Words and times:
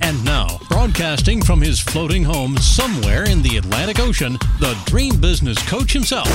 And 0.00 0.24
now, 0.24 0.58
broadcasting 0.68 1.42
from 1.42 1.60
his 1.60 1.80
floating 1.80 2.22
home 2.24 2.56
somewhere 2.58 3.28
in 3.28 3.42
the 3.42 3.56
Atlantic 3.56 4.00
Ocean, 4.00 4.34
the 4.60 4.78
dream 4.86 5.20
business 5.20 5.58
coach 5.68 5.92
himself, 5.92 6.28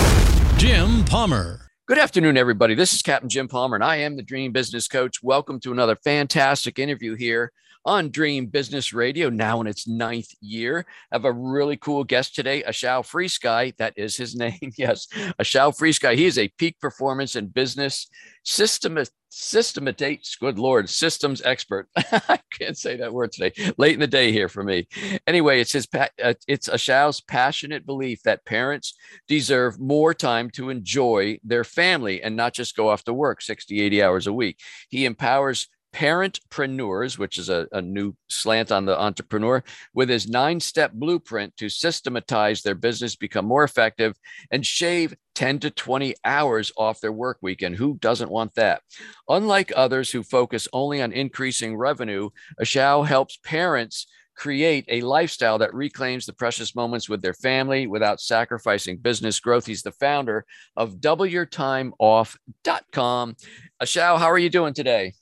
Jim 0.58 1.04
Palmer. 1.05 1.70
Good 1.88 1.98
afternoon, 1.98 2.38
everybody. 2.38 2.76
This 2.76 2.94
is 2.94 3.02
Captain 3.02 3.30
Jim 3.30 3.48
Palmer, 3.48 3.76
and 3.76 3.84
I 3.84 3.98
am 3.98 4.16
the 4.16 4.23
Dream 4.23 4.52
Business 4.52 4.88
Coach. 4.88 5.23
Welcome 5.23 5.59
to 5.62 5.71
another 5.71 5.95
fantastic 5.95 6.80
interview 6.80 7.16
here 7.16 7.52
on 7.85 8.09
Dream 8.09 8.45
Business 8.45 8.94
Radio, 8.94 9.30
now 9.30 9.59
in 9.59 9.68
its 9.68 9.88
ninth 9.88 10.30
year. 10.40 10.85
I 11.12 11.16
have 11.16 11.26
a 11.26 11.32
really 11.32 11.76
cool 11.76 12.04
guest 12.04 12.35
today, 12.35 12.63
Ashao 12.63 13.02
Freesky. 13.02 13.76
That 13.77 13.93
is 13.98 14.16
his 14.16 14.35
name. 14.38 14.71
yes, 14.77 15.07
Ashao 15.41 15.77
Freesky. 15.77 16.16
He 16.16 16.26
is 16.26 16.38
a 16.38 16.48
peak 16.57 16.80
performance 16.80 17.35
and 17.35 17.54
business 17.54 18.07
system 18.43 18.98
systematics 19.34 20.40
good 20.40 20.60
lord 20.60 20.88
systems 20.88 21.41
expert. 21.44 21.88
I 21.96 22.40
can't 22.52 22.78
say 22.78 22.98
that 22.98 23.14
word 23.14 23.32
today. 23.32 23.74
Late 23.78 23.96
in 23.96 24.00
the 24.00 24.08
day 24.08 24.32
here 24.32 24.48
for 24.48 24.64
me. 24.64 24.88
Anyway 25.26 25.60
it's 25.60 25.72
his 25.72 25.88
uh, 25.94 26.34
it's 26.48 26.70
Ashao's 26.70 27.20
passionate 27.20 27.86
belief 27.86 28.22
that 28.24 28.46
parents 28.46 28.96
deserve 29.27 29.80
more 29.80 30.14
time 30.14 30.52
to 30.52 30.70
enjoy 30.70 31.40
their 31.44 31.63
family 31.63 32.22
and 32.22 32.35
not 32.35 32.54
just 32.54 32.76
go 32.76 32.90
off 32.90 33.04
to 33.05 33.13
work 33.13 33.41
60 33.41 33.82
80 33.82 34.04
hours 34.04 34.27
a 34.27 34.34
week. 34.34 34.60
He 34.90 35.05
empowers 35.05 35.68
parentpreneurs, 35.94 37.18
which 37.18 37.38
is 37.38 37.49
a, 37.49 37.68
a, 37.72 37.82
new 37.82 38.13
slant 38.27 38.72
on 38.72 38.86
the 38.86 38.99
entrepreneur, 38.99 39.63
with 39.94 40.10
his 40.10 40.27
nine 40.27 40.60
step 40.60 40.91
blueprint 40.91 41.55
to 41.58 41.70
systematize 41.70 42.62
their 42.62 42.76
business, 42.76 43.16
become 43.16 43.46
more 43.46 43.63
effective, 43.63 44.18
and 44.52 44.66
shave 44.66 45.16
10 45.35 45.60
to 45.60 45.70
20 45.70 46.16
hours 46.26 46.72
off 46.77 47.00
their 47.00 47.12
work 47.12 47.38
weekend. 47.41 47.76
Who 47.76 47.98
doesn't 48.00 48.32
want 48.32 48.55
that? 48.55 48.82
Unlike 49.30 49.74
others 49.76 50.12
who 50.12 50.24
focus 50.24 50.68
only 50.74 51.02
on 51.02 51.12
increasing 51.12 51.77
revenue, 51.77 52.30
Ashao 52.60 53.05
helps 53.05 53.38
parents 53.38 54.07
create 54.35 54.85
a 54.88 55.02
lifestyle 55.02 55.60
that 55.60 55.72
reclaims 55.74 56.26
the 56.26 56.34
precious 56.34 56.76
moments 56.76 57.07
with 57.07 57.22
their 57.22 57.35
family 57.35 57.88
without 57.88 58.20
sacrificing 58.20 58.98
business 58.98 59.40
growth. 59.40 59.66
He's 59.66 59.84
the 59.84 59.91
founder 59.91 60.46
of 60.76 60.96
doubleyourtimeoff.com. 60.96 63.35
Ashao, 63.82 64.18
how 64.18 64.31
are 64.31 64.40
you 64.40 64.50
doing 64.50 64.74
today? 64.74 65.13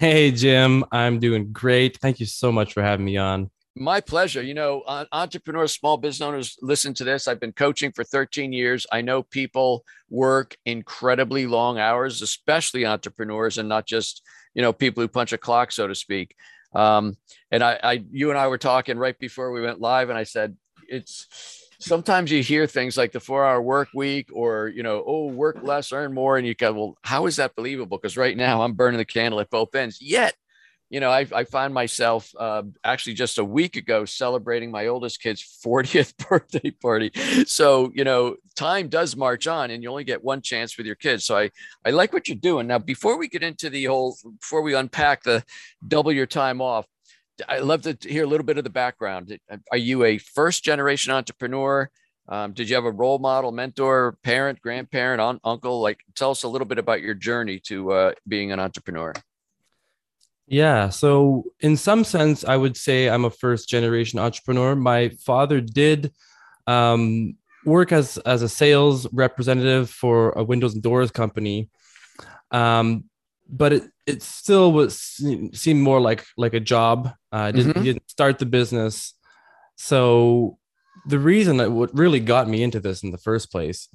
Hey, 0.00 0.30
Jim. 0.30 0.82
I'm 0.90 1.18
doing 1.18 1.52
great. 1.52 1.98
Thank 1.98 2.20
you 2.20 2.24
so 2.24 2.50
much 2.50 2.72
for 2.72 2.82
having 2.82 3.04
me 3.04 3.18
on. 3.18 3.50
My 3.76 4.00
pleasure. 4.00 4.40
You 4.40 4.54
know, 4.54 4.82
entrepreneurs, 5.12 5.74
small 5.74 5.98
business 5.98 6.26
owners, 6.26 6.56
listen 6.62 6.94
to 6.94 7.04
this. 7.04 7.28
I've 7.28 7.38
been 7.38 7.52
coaching 7.52 7.92
for 7.92 8.02
13 8.02 8.50
years. 8.50 8.86
I 8.90 9.02
know 9.02 9.22
people 9.22 9.84
work 10.08 10.56
incredibly 10.64 11.46
long 11.46 11.78
hours, 11.78 12.22
especially 12.22 12.86
entrepreneurs, 12.86 13.58
and 13.58 13.68
not 13.68 13.86
just 13.86 14.22
you 14.54 14.62
know 14.62 14.72
people 14.72 15.02
who 15.02 15.08
punch 15.08 15.34
a 15.34 15.38
clock, 15.38 15.70
so 15.70 15.86
to 15.86 15.94
speak. 15.94 16.34
Um, 16.74 17.18
and 17.50 17.62
I, 17.62 17.78
I, 17.82 18.04
you 18.10 18.30
and 18.30 18.38
I 18.38 18.48
were 18.48 18.56
talking 18.56 18.96
right 18.96 19.18
before 19.18 19.52
we 19.52 19.60
went 19.60 19.82
live, 19.82 20.08
and 20.08 20.16
I 20.16 20.22
said 20.22 20.56
it's 20.88 21.59
sometimes 21.80 22.30
you 22.30 22.42
hear 22.42 22.66
things 22.66 22.96
like 22.96 23.10
the 23.10 23.20
four 23.20 23.44
hour 23.44 23.60
work 23.60 23.88
week 23.94 24.28
or 24.32 24.68
you 24.68 24.82
know 24.82 25.02
oh 25.06 25.26
work 25.26 25.58
less 25.62 25.92
earn 25.92 26.12
more 26.12 26.36
and 26.36 26.46
you 26.46 26.54
go 26.54 26.72
well 26.72 26.98
how 27.02 27.26
is 27.26 27.36
that 27.36 27.56
believable? 27.56 27.98
Because 27.98 28.16
right 28.16 28.36
now 28.36 28.62
i'm 28.62 28.74
burning 28.74 28.98
the 28.98 29.04
candle 29.04 29.40
at 29.40 29.50
both 29.50 29.74
ends. 29.74 30.00
Yet 30.00 30.34
you 30.90 31.00
know 31.00 31.10
i, 31.10 31.26
I 31.34 31.44
find 31.44 31.72
myself 31.72 32.32
uh, 32.38 32.62
actually 32.84 33.14
just 33.14 33.38
a 33.38 33.44
week 33.44 33.76
ago 33.76 34.04
celebrating 34.04 34.70
my 34.70 34.88
oldest 34.88 35.22
kid's 35.22 35.42
40th 35.64 36.16
birthday 36.28 36.70
party. 36.70 37.10
So 37.46 37.90
you 37.94 38.04
know 38.04 38.36
time 38.56 38.88
does 38.88 39.16
march 39.16 39.46
on 39.46 39.70
and 39.70 39.82
you 39.82 39.90
only 39.90 40.04
get 40.04 40.22
one 40.22 40.42
chance 40.42 40.76
with 40.76 40.86
your 40.86 40.96
kids. 40.96 41.24
So 41.24 41.36
i 41.36 41.50
i 41.84 41.90
like 41.90 42.12
what 42.12 42.28
you're 42.28 42.36
doing. 42.36 42.66
Now 42.66 42.78
before 42.78 43.18
we 43.18 43.28
get 43.28 43.42
into 43.42 43.70
the 43.70 43.84
whole 43.86 44.16
before 44.38 44.62
we 44.62 44.74
unpack 44.74 45.22
the 45.22 45.42
double 45.86 46.12
your 46.12 46.26
time 46.26 46.60
off 46.60 46.86
I'd 47.48 47.62
love 47.62 47.82
to 47.82 47.96
hear 48.00 48.24
a 48.24 48.26
little 48.26 48.46
bit 48.46 48.58
of 48.58 48.64
the 48.64 48.70
background. 48.70 49.38
Are 49.70 49.78
you 49.78 50.04
a 50.04 50.18
first 50.18 50.64
generation 50.64 51.12
entrepreneur? 51.12 51.90
Um, 52.28 52.52
did 52.52 52.68
you 52.68 52.76
have 52.76 52.84
a 52.84 52.92
role 52.92 53.18
model, 53.18 53.50
mentor, 53.50 54.16
parent, 54.22 54.60
grandparent, 54.60 55.20
un- 55.20 55.40
uncle? 55.42 55.80
Like, 55.80 56.00
tell 56.14 56.30
us 56.30 56.44
a 56.44 56.48
little 56.48 56.66
bit 56.66 56.78
about 56.78 57.02
your 57.02 57.14
journey 57.14 57.58
to 57.64 57.92
uh, 57.92 58.12
being 58.28 58.52
an 58.52 58.60
entrepreneur. 58.60 59.12
Yeah. 60.46 60.88
So, 60.88 61.44
in 61.60 61.76
some 61.76 62.04
sense, 62.04 62.44
I 62.44 62.56
would 62.56 62.76
say 62.76 63.08
I'm 63.08 63.24
a 63.24 63.30
first 63.30 63.68
generation 63.68 64.18
entrepreneur. 64.18 64.76
My 64.76 65.08
father 65.10 65.60
did 65.60 66.12
um, 66.66 67.36
work 67.64 67.92
as, 67.92 68.18
as 68.18 68.42
a 68.42 68.48
sales 68.48 69.06
representative 69.12 69.90
for 69.90 70.30
a 70.32 70.44
windows 70.44 70.74
and 70.74 70.82
doors 70.82 71.10
company. 71.10 71.68
Um, 72.50 73.09
but 73.50 73.72
it, 73.72 73.84
it 74.06 74.22
still 74.22 74.72
was 74.72 74.98
seemed 75.52 75.82
more 75.82 76.00
like 76.00 76.24
like 76.36 76.54
a 76.54 76.60
job. 76.60 77.12
Uh, 77.32 77.50
didn't 77.50 77.74
mm-hmm. 77.74 77.84
didn't 77.84 78.10
start 78.10 78.38
the 78.38 78.46
business. 78.46 79.14
So 79.76 80.58
the 81.06 81.18
reason 81.18 81.56
that 81.58 81.72
what 81.72 81.96
really 81.96 82.20
got 82.20 82.48
me 82.48 82.62
into 82.62 82.80
this 82.80 83.02
in 83.02 83.10
the 83.10 83.18
first 83.18 83.50
place 83.50 83.88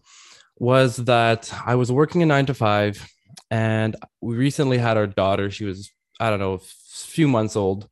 was 0.58 0.98
that 0.98 1.54
I 1.66 1.76
was 1.76 1.92
working 1.92 2.24
a 2.24 2.26
nine 2.26 2.46
to 2.48 2.54
five, 2.54 3.08
and 3.50 3.96
we 4.22 4.36
recently 4.36 4.78
had 4.78 4.98
our 4.98 5.08
daughter. 5.08 5.50
She 5.50 5.66
was 5.66 5.90
I 6.20 6.30
don't 6.30 6.40
know 6.40 6.54
a 6.54 6.60
few 6.60 7.28
months 7.28 7.56
old, 7.56 7.88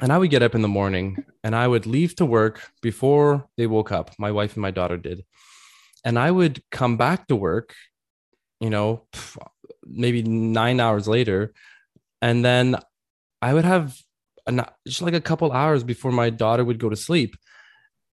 and 0.00 0.12
I 0.12 0.18
would 0.18 0.30
get 0.30 0.42
up 0.42 0.54
in 0.54 0.62
the 0.62 0.68
morning 0.68 1.24
and 1.44 1.54
I 1.54 1.68
would 1.68 1.86
leave 1.86 2.16
to 2.16 2.26
work 2.26 2.60
before 2.82 3.48
they 3.56 3.66
woke 3.66 3.92
up. 3.92 4.10
My 4.18 4.32
wife 4.32 4.54
and 4.54 4.62
my 4.62 4.72
daughter 4.72 4.96
did, 4.96 5.24
and 6.04 6.18
I 6.18 6.30
would 6.30 6.62
come 6.70 6.96
back 6.96 7.28
to 7.28 7.36
work 7.36 7.74
you 8.60 8.70
know, 8.70 9.06
maybe 9.88 10.22
nine 10.22 10.80
hours 10.80 11.06
later. 11.06 11.52
And 12.20 12.44
then 12.44 12.76
I 13.42 13.54
would 13.54 13.64
have 13.64 13.96
an, 14.46 14.64
just 14.86 15.02
like 15.02 15.14
a 15.14 15.20
couple 15.20 15.52
hours 15.52 15.84
before 15.84 16.12
my 16.12 16.30
daughter 16.30 16.64
would 16.64 16.78
go 16.78 16.88
to 16.88 16.96
sleep. 16.96 17.36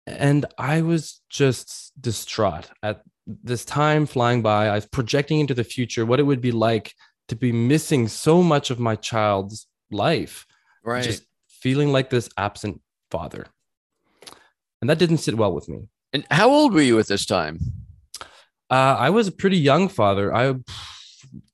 And 0.06 0.44
I 0.59 0.82
was 0.82 1.21
just 1.31 1.93
distraught 2.00 2.71
at 2.82 3.03
this 3.27 3.65
time 3.65 4.06
flying 4.06 4.43
by. 4.43 4.69
I 4.69 4.75
was 4.75 4.87
projecting 4.87 5.41
into 5.41 5.55
the 5.55 5.65
future 5.65 6.05
what 6.05 6.21
it 6.21 6.25
would 6.25 6.41
be 6.41 6.53
like 6.53 6.94
to 7.28 7.37
be 7.37 7.53
missing 7.53 8.09
so 8.09 8.43
much 8.43 8.71
of 8.71 8.81
my 8.81 8.97
child's 8.97 9.66
life. 9.91 10.47
Right. 10.82 11.05
Just 11.05 11.25
feeling 11.49 11.93
like 11.93 12.11
this 12.11 12.28
absent 12.37 12.81
father. 13.11 13.47
And 14.81 14.91
that 14.91 14.99
didn't 14.99 15.19
sit 15.19 15.37
well 15.37 15.55
with 15.55 15.69
me. 15.69 15.88
And 16.12 16.27
how 16.31 16.50
old 16.50 16.75
were 16.75 16.82
you 16.82 16.99
at 16.99 17.06
this 17.06 17.25
time? 17.25 17.61
Uh, 18.69 18.97
I 18.99 19.11
was 19.11 19.28
a 19.28 19.32
pretty 19.32 19.59
young 19.59 19.88
father. 19.88 20.34
I 20.34 20.55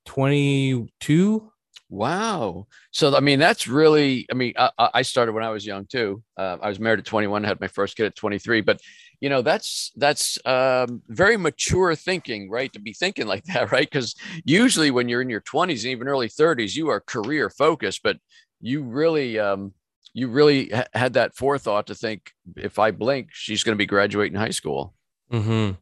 22. 0.08 1.52
Wow. 1.90 2.66
So 2.92 3.14
I 3.14 3.20
mean, 3.20 3.38
that's 3.38 3.68
really. 3.68 4.26
I 4.30 4.34
mean, 4.34 4.54
I, 4.58 4.70
I 4.78 5.02
started 5.02 5.32
when 5.32 5.44
I 5.44 5.50
was 5.50 5.66
young 5.66 5.84
too. 5.84 6.22
Uh, 6.36 6.56
I 6.62 6.68
was 6.68 6.80
married 6.80 6.98
at 6.98 7.04
21, 7.04 7.44
had 7.44 7.60
my 7.60 7.68
first 7.68 7.96
kid 7.96 8.06
at 8.06 8.16
23. 8.16 8.62
But 8.62 8.80
you 9.20 9.28
know, 9.28 9.42
that's 9.42 9.92
that's 9.96 10.38
um, 10.46 11.02
very 11.08 11.36
mature 11.36 11.94
thinking, 11.94 12.48
right? 12.48 12.72
To 12.72 12.80
be 12.80 12.94
thinking 12.94 13.26
like 13.26 13.44
that, 13.52 13.70
right? 13.70 13.88
Because 13.88 14.14
usually 14.44 14.90
when 14.90 15.10
you're 15.10 15.22
in 15.22 15.30
your 15.30 15.42
20s 15.42 15.84
and 15.84 15.92
even 15.92 16.08
early 16.08 16.28
30s, 16.28 16.74
you 16.74 16.88
are 16.88 17.00
career 17.00 17.50
focused, 17.50 18.02
but 18.02 18.16
you 18.62 18.82
really 18.82 19.38
um, 19.38 19.74
you 20.14 20.28
really 20.28 20.70
ha- 20.70 20.86
had 20.94 21.12
that 21.14 21.36
forethought 21.36 21.86
to 21.88 21.94
think 21.94 22.32
if 22.56 22.78
I 22.78 22.92
blink, 22.92 23.28
she's 23.32 23.62
going 23.62 23.74
to 23.74 23.78
be 23.78 23.86
graduating 23.86 24.38
high 24.38 24.50
school. 24.50 24.94
Mm-hmm. 25.30 25.72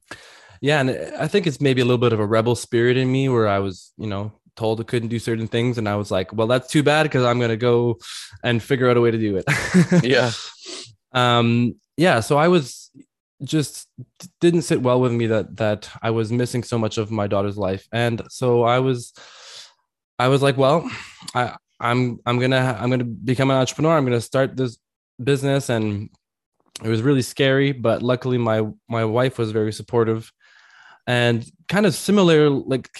Yeah, 0.61 0.81
and 0.81 0.91
I 1.19 1.29
think 1.29 1.47
it's 1.47 1.61
maybe 1.61 1.81
a 1.81 1.85
little 1.85 1.99
bit 1.99 2.13
of 2.13 2.21
a 2.21 2.27
rebel 2.27 2.55
spirit 2.55 2.97
in 2.97 3.11
me 3.11 3.29
where 3.29 3.49
I 3.49 3.59
was, 3.59 3.93
you 3.97 4.07
know, 4.07 4.33
told 4.57 4.81
I 4.81 4.85
couldn't 4.85 5.09
do 5.09 5.19
certain 5.19 5.47
things, 5.47 5.79
and 5.79 5.89
I 5.89 5.97
was 5.97 6.11
like, 6.11 6.33
well, 6.33 6.47
that's 6.47 6.71
too 6.71 6.83
bad 6.83 7.05
because 7.05 7.25
I'm 7.25 7.39
gonna 7.41 7.57
go 7.57 7.99
and 8.43 8.63
figure 8.63 8.89
out 8.91 8.97
a 8.97 9.01
way 9.01 9.11
to 9.11 9.19
do 9.19 9.37
it. 9.37 9.45
yeah. 10.05 10.31
Um. 11.13 11.77
Yeah. 11.97 12.21
So 12.21 12.37
I 12.37 12.49
was 12.49 12.91
just 13.45 13.87
didn't 14.41 14.63
sit 14.63 14.81
well 14.81 15.01
with 15.01 15.13
me 15.13 15.27
that 15.27 15.57
that 15.57 15.91
I 16.03 16.11
was 16.11 16.33
missing 16.33 16.63
so 16.63 16.79
much 16.79 16.99
of 16.99 17.11
my 17.11 17.27
daughter's 17.27 17.59
life, 17.59 17.89
and 17.93 18.23
so 18.29 18.63
I 18.63 18.79
was, 18.79 19.13
I 20.19 20.29
was 20.29 20.43
like, 20.43 20.57
well, 20.57 20.91
I 21.35 21.57
I'm 21.81 22.19
I'm 22.25 22.39
gonna 22.39 22.77
I'm 22.81 22.91
gonna 22.91 23.05
become 23.05 23.51
an 23.51 23.57
entrepreneur. 23.57 23.97
I'm 23.97 24.05
gonna 24.05 24.21
start 24.21 24.57
this 24.57 24.79
business 25.23 25.69
and 25.69 26.11
it 26.85 26.89
was 26.89 27.03
really 27.03 27.23
scary 27.23 27.73
but 27.73 28.03
luckily 28.03 28.39
my 28.39 28.63
my 28.89 29.05
wife 29.05 29.39
was 29.39 29.51
very 29.51 29.73
supportive 29.73 30.31
and 31.07 31.45
kind 31.69 31.87
of 31.87 31.95
similar, 31.95 32.51
like 32.51 32.91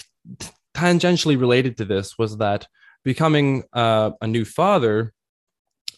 tangentially 0.73 1.39
related 1.39 1.77
to 1.77 1.85
this, 1.85 2.17
was 2.17 2.37
that 2.37 2.67
becoming 3.03 3.63
uh, 3.73 4.11
a 4.21 4.27
new 4.27 4.45
father, 4.45 5.13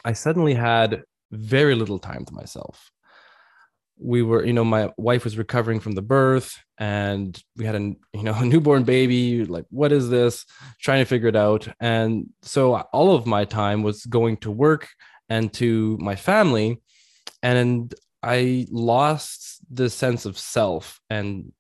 I 0.06 0.14
suddenly 0.14 0.54
had 0.54 1.04
very 1.32 1.76
little 1.76 2.00
time 2.00 2.26
to 2.26 2.34
myself. 2.34 2.92
we 4.02 4.22
were, 4.22 4.46
you 4.46 4.54
know, 4.54 4.64
my 4.64 4.90
wife 4.98 5.26
was 5.26 5.38
recovering 5.38 5.80
from 5.82 5.92
the 5.92 6.02
birth 6.02 6.58
and 6.78 7.42
we 7.58 7.66
had 7.66 7.76
a, 7.76 7.80
you 7.80 8.24
know, 8.24 8.34
a 8.38 8.46
newborn 8.46 8.84
baby. 8.84 9.46
Like, 9.46 9.66
what 9.70 9.92
is 9.92 10.10
this? 10.10 10.46
Trying 10.82 11.02
to 11.02 11.06
figure 11.06 11.28
it 11.28 11.36
out. 11.36 11.68
And 11.80 12.30
so 12.42 12.76
all 12.76 13.14
of 13.14 13.26
my 13.26 13.46
time 13.46 13.84
was 13.84 14.06
going 14.06 14.38
to 14.38 14.52
work 14.52 14.88
and 15.28 15.52
to 15.54 15.98
my 16.00 16.16
family. 16.16 16.82
And 17.44 17.94
I 18.24 18.68
lost 18.72 19.60
the 19.70 19.90
sense 19.90 20.26
of 20.26 20.38
self 20.38 21.00
and 21.10 21.52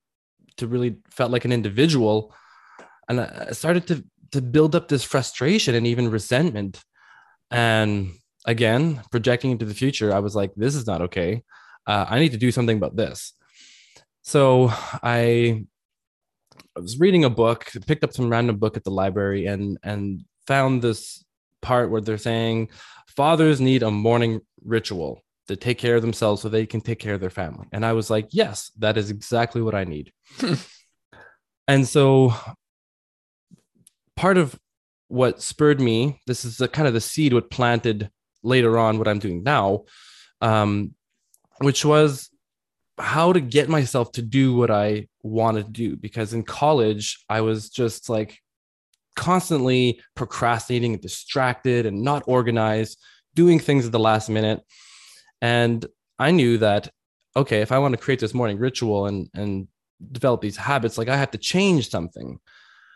to 0.59 0.67
really 0.67 0.97
felt 1.09 1.31
like 1.31 1.45
an 1.45 1.51
individual. 1.51 2.33
And 3.07 3.21
I 3.21 3.51
started 3.51 3.87
to, 3.87 4.03
to 4.31 4.41
build 4.41 4.75
up 4.75 4.87
this 4.87 5.03
frustration 5.03 5.75
and 5.75 5.87
even 5.87 6.09
resentment. 6.09 6.83
And 7.51 8.11
again, 8.45 9.01
projecting 9.11 9.51
into 9.51 9.65
the 9.65 9.73
future, 9.73 10.13
I 10.13 10.19
was 10.19 10.35
like, 10.35 10.53
this 10.55 10.75
is 10.75 10.87
not 10.87 11.01
okay 11.01 11.43
uh, 11.89 12.05
I 12.07 12.19
need 12.19 12.33
to 12.33 12.37
do 12.37 12.51
something 12.51 12.77
about 12.77 12.95
this. 12.95 13.33
So 14.21 14.69
I, 14.71 15.65
I 16.77 16.79
was 16.79 16.99
reading 16.99 17.25
a 17.25 17.31
book, 17.31 17.71
picked 17.87 18.03
up 18.03 18.13
some 18.13 18.29
random 18.29 18.57
book 18.57 18.77
at 18.77 18.83
the 18.83 18.91
library, 18.91 19.47
and 19.47 19.79
and 19.83 20.23
found 20.45 20.81
this 20.81 21.25
part 21.61 21.89
where 21.89 21.99
they're 21.99 22.17
saying 22.17 22.69
fathers 23.07 23.59
need 23.59 23.83
a 23.83 23.91
morning 23.91 24.39
ritual 24.63 25.23
to 25.49 25.55
take 25.55 25.79
care 25.79 25.95
of 25.95 26.03
themselves 26.03 26.43
so 26.43 26.47
they 26.47 26.67
can 26.67 26.79
take 26.79 26.99
care 26.99 27.15
of 27.15 27.19
their 27.19 27.31
family. 27.31 27.67
And 27.71 27.83
I 27.83 27.93
was 27.93 28.11
like, 28.11 28.27
yes, 28.29 28.71
that 28.77 28.97
is 28.97 29.09
exactly 29.09 29.63
what 29.63 29.73
I 29.73 29.83
need. 29.83 30.13
and 31.67 31.87
so 31.87 32.35
part 34.15 34.37
of 34.37 34.57
what 35.07 35.41
spurred 35.41 35.81
me, 35.81 36.21
this 36.27 36.45
is 36.45 36.57
the 36.57 36.67
kind 36.67 36.87
of 36.87 36.93
the 36.93 37.01
seed 37.01 37.33
what 37.33 37.49
planted 37.49 38.11
later 38.43 38.77
on 38.77 38.99
what 38.99 39.07
I'm 39.07 39.17
doing 39.17 39.41
now, 39.41 39.85
um, 40.39 40.93
which 41.61 41.83
was 41.83 42.29
how 42.99 43.33
to 43.33 43.39
get 43.39 43.69
myself 43.69 44.11
to 44.11 44.21
do 44.21 44.55
what 44.55 44.69
I 44.69 45.07
wanted 45.23 45.65
to 45.65 45.71
do. 45.71 45.95
Because 45.95 46.35
in 46.35 46.43
college, 46.43 47.25
I 47.27 47.41
was 47.41 47.71
just 47.71 48.07
like 48.07 48.37
constantly 49.15 49.99
procrastinating 50.13 50.93
and 50.93 51.01
distracted 51.01 51.87
and 51.87 52.03
not 52.03 52.21
organized, 52.27 52.99
doing 53.33 53.57
things 53.57 53.87
at 53.87 53.91
the 53.91 53.97
last 53.97 54.29
minute. 54.29 54.61
And 55.41 55.85
I 56.17 56.31
knew 56.31 56.57
that, 56.57 56.89
okay, 57.35 57.61
if 57.61 57.71
I 57.71 57.79
want 57.79 57.93
to 57.93 57.97
create 57.97 58.19
this 58.19 58.33
morning 58.33 58.57
ritual 58.57 59.05
and, 59.05 59.29
and 59.33 59.67
develop 60.11 60.41
these 60.41 60.57
habits, 60.57 60.97
like 60.97 61.09
I 61.09 61.17
have 61.17 61.31
to 61.31 61.37
change 61.37 61.89
something. 61.89 62.39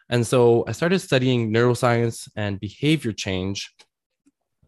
And 0.09 0.27
so 0.27 0.65
I 0.67 0.73
started 0.73 0.99
studying 0.99 1.51
neuroscience 1.51 2.29
and 2.35 2.59
behavior 2.59 3.13
change 3.13 3.73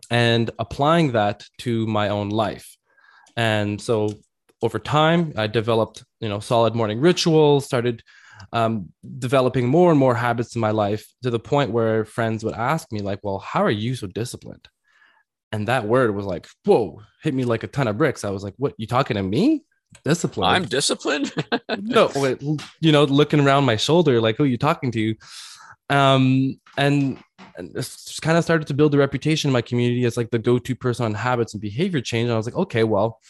and 0.09 0.51
applying 0.59 1.11
that 1.11 1.45
to 1.59 1.85
my 1.87 2.09
own 2.09 2.29
life. 2.29 2.77
And 3.35 3.81
so 3.81 4.13
over 4.61 4.79
time, 4.79 5.33
I 5.35 5.47
developed, 5.47 6.03
you 6.19 6.29
know, 6.29 6.39
solid 6.39 6.75
morning 6.75 7.01
rituals, 7.01 7.65
started 7.65 8.01
um, 8.53 8.89
developing 9.19 9.67
more 9.67 9.91
and 9.91 9.99
more 9.99 10.15
habits 10.15 10.55
in 10.55 10.61
my 10.61 10.71
life 10.71 11.05
to 11.23 11.29
the 11.29 11.39
point 11.39 11.71
where 11.71 12.05
friends 12.05 12.43
would 12.43 12.53
ask 12.53 12.91
me, 12.91 13.01
like, 13.01 13.19
well, 13.23 13.39
how 13.39 13.63
are 13.63 13.71
you 13.71 13.95
so 13.95 14.07
disciplined? 14.07 14.67
And 15.51 15.67
that 15.67 15.85
word 15.85 16.13
was 16.13 16.25
like, 16.25 16.47
whoa, 16.65 17.01
hit 17.23 17.33
me 17.33 17.45
like 17.45 17.63
a 17.63 17.67
ton 17.67 17.87
of 17.87 17.97
bricks. 17.97 18.23
I 18.23 18.29
was 18.29 18.43
like, 18.43 18.55
what, 18.57 18.73
you 18.77 18.87
talking 18.87 19.15
to 19.15 19.23
me? 19.23 19.63
Discipline. 20.03 20.49
I'm 20.49 20.65
disciplined. 20.65 21.33
no, 21.77 22.11
wait, 22.15 22.41
you 22.81 22.91
know, 22.91 23.05
looking 23.05 23.39
around 23.39 23.65
my 23.65 23.77
shoulder, 23.77 24.19
like, 24.19 24.37
who 24.37 24.43
are 24.43 24.47
you 24.47 24.57
talking 24.57 24.91
to? 24.91 25.15
Um, 25.89 26.59
and 26.77 27.17
and 27.57 27.73
just 27.73 28.21
kind 28.21 28.37
of 28.37 28.43
started 28.43 28.67
to 28.67 28.73
build 28.73 28.93
a 28.95 28.97
reputation 28.97 29.49
in 29.49 29.53
my 29.53 29.61
community 29.61 30.03
as 30.05 30.17
like 30.17 30.31
the 30.31 30.39
go-to 30.39 30.75
person 30.75 31.05
on 31.05 31.13
habits 31.13 31.53
and 31.53 31.61
behavior 31.61 32.01
change. 32.01 32.25
And 32.25 32.33
I 32.33 32.37
was 32.37 32.45
like, 32.45 32.55
okay, 32.55 32.83
well, 32.83 33.21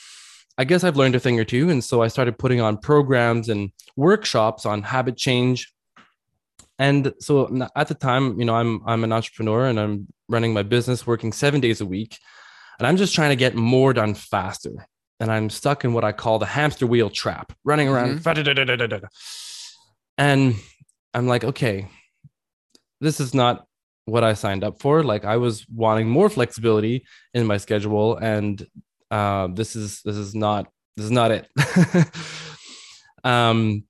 I 0.57 0.63
guess 0.63 0.83
I've 0.83 0.97
learned 0.97 1.15
a 1.15 1.19
thing 1.19 1.39
or 1.39 1.43
two. 1.43 1.69
And 1.69 1.83
so 1.83 2.01
I 2.01 2.07
started 2.07 2.39
putting 2.39 2.61
on 2.61 2.77
programs 2.77 3.49
and 3.49 3.71
workshops 3.95 4.65
on 4.65 4.83
habit 4.83 5.17
change. 5.17 5.73
And 6.79 7.13
so 7.19 7.67
at 7.75 7.87
the 7.87 7.93
time, 7.93 8.39
you 8.39 8.45
know, 8.45 8.55
I'm 8.55 8.81
I'm 8.85 9.03
an 9.03 9.11
entrepreneur 9.11 9.65
and 9.65 9.79
I'm 9.79 10.07
running 10.29 10.53
my 10.53 10.63
business, 10.63 11.05
working 11.05 11.31
seven 11.31 11.61
days 11.61 11.81
a 11.81 11.85
week, 11.85 12.17
and 12.79 12.87
I'm 12.87 12.97
just 12.97 13.15
trying 13.15 13.29
to 13.29 13.35
get 13.35 13.55
more 13.55 13.93
done 13.93 14.13
faster. 14.13 14.87
And 15.19 15.31
I'm 15.31 15.49
stuck 15.49 15.85
in 15.85 15.93
what 15.93 16.03
I 16.03 16.11
call 16.11 16.39
the 16.39 16.45
hamster 16.45 16.85
wheel 16.85 17.09
trap, 17.09 17.53
running 17.63 17.87
around. 17.87 18.09
Mm-hmm. 18.09 18.17
And 20.17 20.55
I'm 21.13 21.27
like, 21.27 21.45
okay, 21.45 21.87
this 22.99 23.21
is 23.21 23.33
not 23.33 23.65
what 24.05 24.23
I 24.23 24.33
signed 24.33 24.63
up 24.63 24.81
for. 24.81 25.03
Like 25.03 25.25
I 25.25 25.37
was 25.37 25.65
wanting 25.67 26.09
more 26.09 26.29
flexibility 26.29 27.05
in 27.33 27.45
my 27.45 27.57
schedule, 27.57 28.17
and 28.17 28.65
uh, 29.11 29.47
this 29.53 29.75
is 29.75 30.01
this 30.03 30.15
is 30.15 30.35
not 30.35 30.67
this 30.97 31.05
is 31.05 31.11
not 31.11 31.31
it. 31.31 31.47
um, 33.23 33.83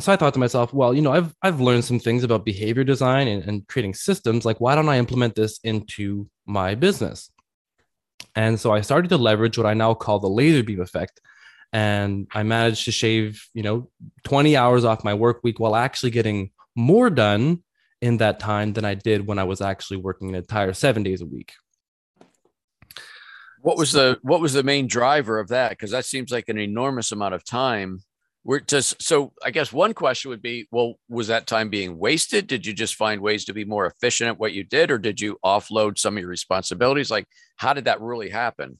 so 0.00 0.12
I 0.12 0.16
thought 0.16 0.34
to 0.34 0.40
myself, 0.40 0.72
well, 0.72 0.94
you 0.94 1.02
know, 1.02 1.12
I've 1.12 1.34
I've 1.42 1.60
learned 1.60 1.84
some 1.84 1.98
things 1.98 2.24
about 2.24 2.44
behavior 2.44 2.84
design 2.84 3.28
and, 3.28 3.44
and 3.44 3.68
creating 3.68 3.94
systems. 3.94 4.44
Like, 4.44 4.60
why 4.60 4.74
don't 4.74 4.88
I 4.88 4.98
implement 4.98 5.34
this 5.34 5.58
into 5.64 6.28
my 6.46 6.74
business? 6.74 7.30
And 8.34 8.58
so 8.58 8.72
I 8.72 8.82
started 8.82 9.08
to 9.08 9.16
leverage 9.16 9.58
what 9.58 9.66
I 9.66 9.74
now 9.74 9.94
call 9.94 10.20
the 10.20 10.28
laser 10.28 10.62
beam 10.62 10.80
effect. 10.80 11.20
And 11.72 12.26
I 12.32 12.44
managed 12.44 12.84
to 12.86 12.92
shave, 12.92 13.44
you 13.52 13.62
know, 13.62 13.90
20 14.24 14.56
hours 14.56 14.84
off 14.84 15.04
my 15.04 15.14
work 15.14 15.40
week 15.42 15.60
while 15.60 15.76
actually 15.76 16.10
getting 16.10 16.50
more 16.74 17.10
done 17.10 17.62
in 18.00 18.18
that 18.18 18.40
time 18.40 18.72
than 18.72 18.84
I 18.84 18.94
did 18.94 19.26
when 19.26 19.38
I 19.38 19.44
was 19.44 19.60
actually 19.60 19.98
working 19.98 20.28
an 20.28 20.34
entire 20.36 20.72
seven 20.72 21.02
days 21.02 21.20
a 21.20 21.26
week. 21.26 21.52
What 23.60 23.76
was 23.76 23.92
the 23.92 24.18
what 24.22 24.40
was 24.40 24.52
the 24.52 24.62
main 24.62 24.86
driver 24.86 25.38
of 25.40 25.48
that? 25.48 25.70
Because 25.70 25.90
that 25.90 26.04
seems 26.04 26.30
like 26.30 26.48
an 26.48 26.58
enormous 26.58 27.10
amount 27.10 27.34
of 27.34 27.44
time. 27.44 28.00
We're 28.44 28.60
just 28.60 29.02
so 29.02 29.32
I 29.44 29.50
guess 29.50 29.72
one 29.72 29.92
question 29.94 30.30
would 30.30 30.42
be, 30.42 30.68
well, 30.70 30.94
was 31.08 31.28
that 31.28 31.46
time 31.46 31.68
being 31.68 31.98
wasted? 31.98 32.46
Did 32.46 32.66
you 32.66 32.72
just 32.72 32.94
find 32.94 33.20
ways 33.20 33.44
to 33.46 33.52
be 33.52 33.64
more 33.64 33.86
efficient 33.86 34.28
at 34.28 34.38
what 34.38 34.52
you 34.52 34.64
did, 34.64 34.90
or 34.90 34.98
did 34.98 35.20
you 35.20 35.38
offload 35.44 35.98
some 35.98 36.16
of 36.16 36.20
your 36.20 36.30
responsibilities? 36.30 37.10
Like, 37.10 37.26
how 37.56 37.74
did 37.74 37.84
that 37.84 38.00
really 38.00 38.30
happen? 38.30 38.78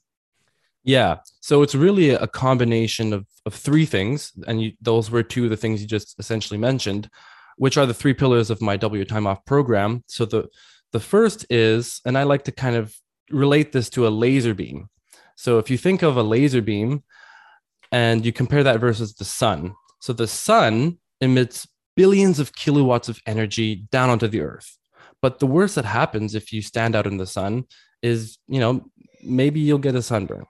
Yeah. 0.85 1.19
So 1.41 1.63
it's 1.63 1.75
really 1.75 2.11
a 2.11 2.27
combination 2.27 3.13
of, 3.13 3.27
of 3.45 3.53
three 3.53 3.85
things. 3.85 4.33
And 4.47 4.63
you, 4.63 4.73
those 4.81 5.11
were 5.11 5.23
two 5.23 5.45
of 5.45 5.51
the 5.51 5.57
things 5.57 5.83
you 5.83 5.89
just 5.89 6.19
essentially 6.19 6.59
mentioned 6.59 7.11
which 7.59 7.77
are 7.77 7.87
the 7.87 7.95
three 7.95 8.15
pillars 8.15 8.51
of 8.51 8.63
my 8.63 8.77
W 8.77 9.05
time 9.05 9.27
off 9.27 9.45
program. 9.45 10.03
So 10.07 10.25
the 10.25 10.49
the 10.93 11.01
first 11.01 11.45
is, 11.51 12.01
and 12.07 12.17
I 12.17 12.23
like 12.23 12.45
to 12.45 12.53
kind 12.53 12.75
of 12.75 12.95
relate 13.31 13.73
this 13.73 13.91
to 13.91 14.07
a 14.07 14.09
laser 14.09 14.55
beam. 14.55 14.89
So 15.37 15.59
if 15.59 15.69
you 15.69 15.77
think 15.77 16.03
of 16.03 16.17
a 16.17 16.23
laser 16.23 16.63
beam 16.63 17.03
and 17.93 18.25
you 18.25 18.33
compare 18.33 18.63
that 18.65 18.81
versus 18.81 19.15
the 19.15 19.25
sun, 19.25 19.75
so 20.01 20.13
the 20.13 20.29
sun 20.29 20.99
emits 21.21 21.67
billions 21.97 22.39
of 22.39 22.55
kilowatts 22.55 23.09
of 23.09 23.21
energy 23.27 23.87
down 23.91 24.11
onto 24.11 24.29
the 24.29 24.41
earth. 24.41 24.79
But 25.21 25.41
the 25.41 25.47
worst 25.47 25.75
that 25.75 25.85
happens 25.85 26.35
if 26.35 26.53
you 26.53 26.63
stand 26.63 26.95
out 26.95 27.07
in 27.07 27.17
the 27.17 27.27
sun 27.27 27.65
is, 28.03 28.39
you 28.47 28.61
know, 28.61 28.85
maybe 29.25 29.59
you'll 29.59 29.79
get 29.79 29.97
a 29.97 30.03
sunburn. 30.03 30.47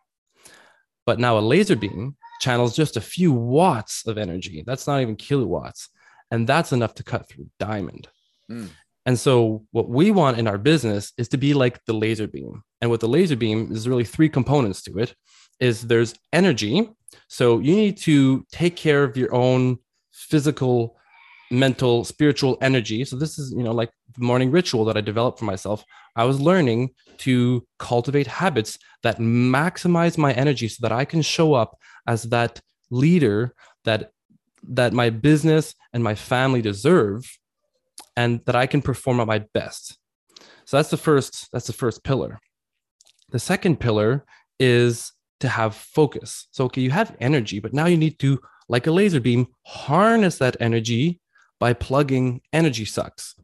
But 1.07 1.19
now 1.19 1.39
a 1.39 1.41
laser 1.41 1.77
beam 1.77 2.17
channels 2.43 2.77
just 2.77 2.99
a 2.99 3.01
few 3.01 3.33
watts 3.33 4.07
of 4.07 4.19
energy. 4.19 4.63
That's 4.67 4.87
not 4.87 5.01
even 5.01 5.17
kilowatts 5.17 5.89
and 6.31 6.47
that's 6.47 6.73
enough 6.73 6.95
to 6.95 7.03
cut 7.03 7.29
through 7.29 7.49
diamond. 7.59 8.09
Mm. 8.51 8.71
And 9.07 9.19
so, 9.19 9.65
what 9.71 9.89
we 9.89 10.11
want 10.11 10.39
in 10.39 10.47
our 10.47 10.59
business 10.59 11.13
is 11.17 11.29
to 11.29 11.39
be 11.39 11.55
like 11.55 11.85
the 11.87 11.95
laser 11.95 12.27
beam. 12.27 12.63
And 12.81 12.91
with 12.91 13.01
the 13.01 13.09
laser 13.09 13.37
beam, 13.37 13.73
is 13.73 13.89
really 13.89 14.05
three 14.05 14.29
components 14.29 14.83
to 14.83 14.99
it. 14.99 15.15
Is 15.61 15.83
there's 15.83 16.15
energy, 16.33 16.91
so 17.29 17.59
you 17.59 17.75
need 17.75 17.97
to 17.99 18.45
take 18.53 18.77
care 18.77 19.05
of 19.05 19.17
your 19.17 19.35
own 19.35 19.79
physical, 20.13 20.97
mental, 21.51 22.05
spiritual 22.05 22.59
energy. 22.61 23.05
So 23.05 23.17
this 23.17 23.39
is, 23.39 23.53
you 23.53 23.63
know, 23.63 23.73
like 23.73 23.91
the 24.17 24.25
morning 24.25 24.51
ritual 24.51 24.85
that 24.87 24.97
I 24.97 25.01
developed 25.01 25.39
for 25.39 25.45
myself. 25.45 25.85
I 26.17 26.25
was 26.25 26.41
learning 26.41 26.91
to 27.19 27.67
cultivate 27.79 28.27
habits 28.27 28.79
that 29.03 29.19
maximize 29.19 30.19
my 30.19 30.33
energy 30.33 30.69
so 30.69 30.79
that 30.83 30.93
I 30.93 31.05
can 31.05 31.23
show 31.23 31.55
up 31.55 31.79
as 32.07 32.25
that 32.25 32.61
leader 32.91 33.55
that 33.85 34.11
that 34.71 34.93
my 34.93 35.09
business 35.09 35.75
and 35.93 36.03
my 36.03 36.15
family 36.15 36.61
deserve 36.61 37.39
and 38.17 38.41
that 38.47 38.57
I 38.57 38.67
can 38.67 38.83
perform 38.83 39.21
at 39.21 39.27
my 39.27 39.39
best. 39.55 39.97
So 40.65 40.77
that's 40.77 40.91
the 40.91 40.97
first 40.97 41.49
that's 41.53 41.67
the 41.67 41.73
first 41.73 42.03
pillar. 42.03 42.41
The 43.31 43.39
second 43.39 43.79
pillar 43.79 44.25
is 44.59 45.13
to 45.41 45.49
have 45.49 45.75
focus. 45.75 46.49
So 46.51 46.65
okay, 46.67 46.81
you 46.81 46.91
have 46.91 47.17
energy, 47.21 47.61
but 47.61 47.73
now 47.73 47.87
you 47.87 47.97
need 47.97 48.19
to 48.21 48.41
like 48.69 48.87
a 48.87 48.91
laser 48.91 49.21
beam 49.21 49.49
harness 49.65 50.39
that 50.39 50.57
energy 50.61 51.21
by 51.59 51.73
plugging 51.73 52.41
energy 52.53 52.85
sucks. 52.85 53.35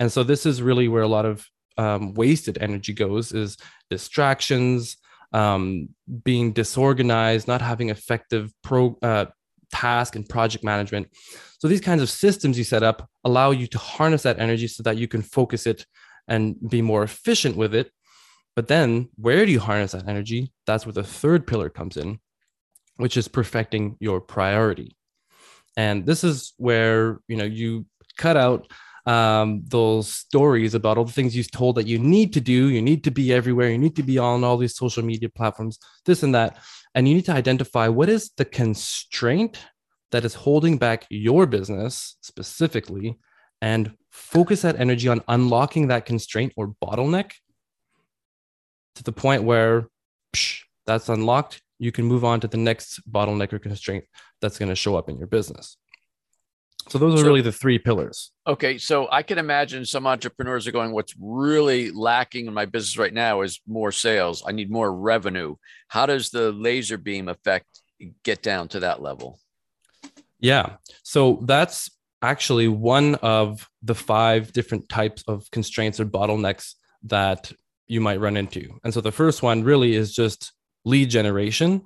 And 0.00 0.10
so 0.10 0.22
this 0.22 0.46
is 0.46 0.60
really 0.60 0.88
where 0.88 1.02
a 1.02 1.08
lot 1.08 1.24
of 1.24 1.46
um, 1.78 2.14
wasted 2.14 2.58
energy 2.60 2.92
goes 2.92 3.32
is 3.32 3.56
distractions, 3.88 4.96
um, 5.32 5.88
being 6.24 6.52
disorganized, 6.52 7.48
not 7.48 7.62
having 7.62 7.88
effective 7.88 8.52
pro 8.62 8.98
uh, 9.02 9.26
task 9.72 10.16
and 10.16 10.28
project 10.28 10.64
management. 10.64 11.08
So 11.58 11.68
these 11.68 11.80
kinds 11.80 12.02
of 12.02 12.10
systems 12.10 12.58
you 12.58 12.64
set 12.64 12.82
up 12.82 13.08
allow 13.24 13.52
you 13.52 13.66
to 13.68 13.78
harness 13.78 14.24
that 14.24 14.38
energy 14.38 14.68
so 14.68 14.82
that 14.82 14.96
you 14.96 15.08
can 15.08 15.22
focus 15.22 15.66
it 15.66 15.86
and 16.28 16.56
be 16.68 16.82
more 16.82 17.02
efficient 17.02 17.56
with 17.56 17.74
it. 17.74 17.90
But 18.54 18.68
then 18.68 19.08
where 19.16 19.46
do 19.46 19.52
you 19.52 19.60
harness 19.60 19.92
that 19.92 20.08
energy? 20.08 20.52
That's 20.66 20.84
where 20.84 20.92
the 20.92 21.04
third 21.04 21.46
pillar 21.46 21.70
comes 21.70 21.96
in, 21.96 22.18
which 22.96 23.16
is 23.16 23.28
perfecting 23.28 23.96
your 24.00 24.20
priority. 24.20 24.96
And 25.76 26.04
this 26.04 26.22
is 26.22 26.52
where 26.58 27.20
you 27.28 27.36
know 27.36 27.44
you 27.44 27.86
cut 28.18 28.36
out 28.36 28.70
um, 29.06 29.62
those 29.66 30.12
stories 30.12 30.74
about 30.74 30.98
all 30.98 31.04
the 31.04 31.12
things 31.12 31.34
you've 31.34 31.50
told 31.50 31.76
that 31.76 31.86
you 31.86 31.98
need 31.98 32.32
to 32.34 32.40
do. 32.40 32.68
You 32.68 32.82
need 32.82 33.04
to 33.04 33.10
be 33.10 33.32
everywhere. 33.32 33.70
You 33.70 33.78
need 33.78 33.96
to 33.96 34.02
be 34.02 34.18
on 34.18 34.44
all 34.44 34.56
these 34.56 34.76
social 34.76 35.02
media 35.02 35.28
platforms, 35.28 35.78
this 36.04 36.22
and 36.22 36.34
that. 36.34 36.58
And 36.94 37.08
you 37.08 37.14
need 37.14 37.24
to 37.26 37.32
identify 37.32 37.88
what 37.88 38.08
is 38.08 38.30
the 38.36 38.44
constraint 38.44 39.58
that 40.10 40.24
is 40.24 40.34
holding 40.34 40.76
back 40.76 41.06
your 41.08 41.46
business 41.46 42.16
specifically 42.20 43.18
and 43.62 43.92
focus 44.10 44.62
that 44.62 44.78
energy 44.78 45.08
on 45.08 45.22
unlocking 45.28 45.88
that 45.88 46.04
constraint 46.04 46.52
or 46.56 46.74
bottleneck 46.84 47.32
to 48.96 49.02
the 49.02 49.12
point 49.12 49.44
where 49.44 49.88
psh, 50.34 50.62
that's 50.86 51.08
unlocked. 51.08 51.62
You 51.78 51.92
can 51.92 52.04
move 52.04 52.24
on 52.24 52.40
to 52.40 52.48
the 52.48 52.56
next 52.56 53.00
bottleneck 53.10 53.52
or 53.52 53.58
constraint 53.58 54.04
that's 54.40 54.58
going 54.58 54.68
to 54.68 54.74
show 54.76 54.96
up 54.96 55.08
in 55.08 55.18
your 55.18 55.26
business. 55.26 55.76
So 56.88 56.98
those 56.98 57.14
are 57.14 57.18
So- 57.18 57.24
really 57.26 57.42
the 57.42 57.52
three 57.52 57.78
pillars. 57.78 58.32
Okay, 58.46 58.76
so 58.76 59.08
I 59.10 59.22
can 59.22 59.38
imagine 59.38 59.84
some 59.84 60.06
entrepreneurs 60.06 60.66
are 60.66 60.72
going, 60.72 60.92
what's 60.92 61.14
really 61.18 61.90
lacking 61.92 62.46
in 62.46 62.54
my 62.54 62.66
business 62.66 62.98
right 62.98 63.14
now 63.14 63.42
is 63.42 63.60
more 63.68 63.92
sales. 63.92 64.42
I 64.44 64.50
need 64.52 64.70
more 64.70 64.92
revenue. 64.92 65.54
How 65.88 66.06
does 66.06 66.30
the 66.30 66.50
laser 66.50 66.98
beam 66.98 67.28
effect 67.28 67.66
get 68.24 68.42
down 68.42 68.66
to 68.68 68.80
that 68.80 69.00
level? 69.00 69.38
Yeah. 70.40 70.76
So 71.04 71.38
that's 71.44 71.88
actually 72.20 72.66
one 72.66 73.14
of 73.16 73.68
the 73.82 73.94
five 73.94 74.52
different 74.52 74.88
types 74.88 75.22
of 75.28 75.48
constraints 75.52 76.00
or 76.00 76.04
bottlenecks 76.04 76.74
that 77.04 77.52
you 77.92 78.00
might 78.00 78.20
run 78.20 78.36
into. 78.36 78.80
And 78.82 78.92
so 78.94 79.00
the 79.00 79.12
first 79.12 79.42
one 79.42 79.62
really 79.64 79.94
is 79.94 80.14
just 80.14 80.52
lead 80.84 81.10
generation. 81.10 81.82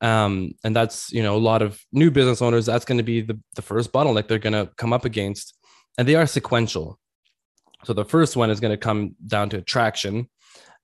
Um, 0.00 0.52
and 0.64 0.74
that's, 0.74 1.12
you 1.12 1.22
know, 1.22 1.36
a 1.36 1.46
lot 1.50 1.62
of 1.62 1.80
new 1.92 2.10
business 2.10 2.42
owners, 2.42 2.66
that's 2.66 2.84
going 2.84 2.98
to 2.98 3.04
be 3.04 3.20
the, 3.20 3.38
the 3.54 3.62
first 3.62 3.92
bottleneck 3.92 4.28
they're 4.28 4.38
going 4.38 4.52
to 4.52 4.70
come 4.76 4.92
up 4.92 5.04
against. 5.04 5.54
And 5.98 6.08
they 6.08 6.14
are 6.14 6.26
sequential. 6.26 6.98
So 7.84 7.92
the 7.92 8.04
first 8.04 8.36
one 8.36 8.50
is 8.50 8.60
going 8.60 8.72
to 8.72 8.76
come 8.88 9.14
down 9.26 9.50
to 9.50 9.58
attraction. 9.58 10.28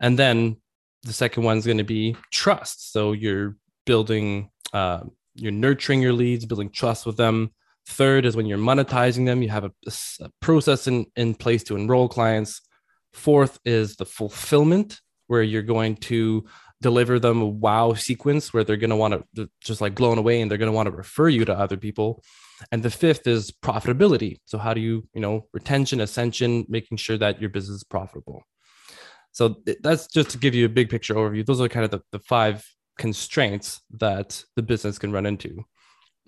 And 0.00 0.18
then 0.18 0.56
the 1.02 1.12
second 1.12 1.42
one 1.44 1.58
is 1.58 1.66
going 1.66 1.78
to 1.78 1.84
be 1.84 2.16
trust. 2.30 2.92
So 2.92 3.12
you're 3.12 3.56
building, 3.86 4.50
uh, 4.72 5.00
you're 5.34 5.52
nurturing 5.52 6.02
your 6.02 6.12
leads, 6.12 6.46
building 6.46 6.70
trust 6.70 7.06
with 7.06 7.16
them. 7.16 7.52
Third 7.86 8.24
is 8.26 8.36
when 8.36 8.46
you're 8.46 8.58
monetizing 8.58 9.26
them, 9.26 9.42
you 9.42 9.48
have 9.48 9.64
a 9.64 9.72
process 10.40 10.86
in, 10.86 11.06
in 11.16 11.34
place 11.34 11.64
to 11.64 11.76
enroll 11.76 12.08
clients. 12.08 12.60
Fourth 13.12 13.58
is 13.64 13.96
the 13.96 14.06
fulfillment, 14.06 15.00
where 15.26 15.42
you're 15.42 15.62
going 15.62 15.96
to 15.96 16.44
deliver 16.82 17.18
them 17.18 17.40
a 17.40 17.46
wow 17.46 17.94
sequence 17.94 18.52
where 18.52 18.64
they're 18.64 18.76
going 18.76 18.90
to 18.90 18.96
want 18.96 19.24
to 19.36 19.48
just 19.62 19.80
like 19.80 19.94
blown 19.94 20.18
away 20.18 20.40
and 20.40 20.50
they're 20.50 20.58
going 20.58 20.70
to 20.70 20.76
want 20.76 20.86
to 20.86 20.94
refer 20.94 21.28
you 21.28 21.44
to 21.44 21.56
other 21.56 21.76
people. 21.76 22.22
And 22.70 22.82
the 22.82 22.90
fifth 22.90 23.26
is 23.26 23.50
profitability. 23.50 24.40
So 24.44 24.58
how 24.58 24.74
do 24.74 24.80
you, 24.80 25.08
you 25.14 25.20
know, 25.20 25.46
retention, 25.52 26.00
ascension, 26.00 26.66
making 26.68 26.98
sure 26.98 27.16
that 27.18 27.40
your 27.40 27.50
business 27.50 27.76
is 27.76 27.84
profitable. 27.84 28.42
So 29.30 29.56
that's 29.80 30.06
just 30.08 30.30
to 30.30 30.38
give 30.38 30.54
you 30.54 30.66
a 30.66 30.68
big 30.68 30.90
picture 30.90 31.14
overview. 31.14 31.46
Those 31.46 31.60
are 31.60 31.68
kind 31.68 31.84
of 31.84 31.90
the, 31.90 32.00
the 32.12 32.18
five 32.18 32.66
constraints 32.98 33.80
that 33.92 34.44
the 34.56 34.62
business 34.62 34.98
can 34.98 35.12
run 35.12 35.24
into. 35.24 35.64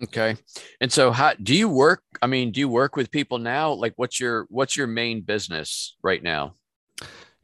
Okay. 0.03 0.37
And 0.81 0.91
so 0.91 1.11
how 1.11 1.35
do 1.35 1.55
you 1.55 1.69
work? 1.69 2.03
I 2.23 2.27
mean, 2.27 2.51
do 2.51 2.61
you 2.61 2.69
work 2.69 2.97
with 2.97 3.11
people 3.11 3.39
now? 3.39 3.73
Like 3.73 3.93
what's 3.97 4.19
your 4.19 4.47
what's 4.49 4.77
your 4.77 4.87
main 4.87 5.21
business 5.21 5.97
right 6.03 6.23
now? 6.23 6.55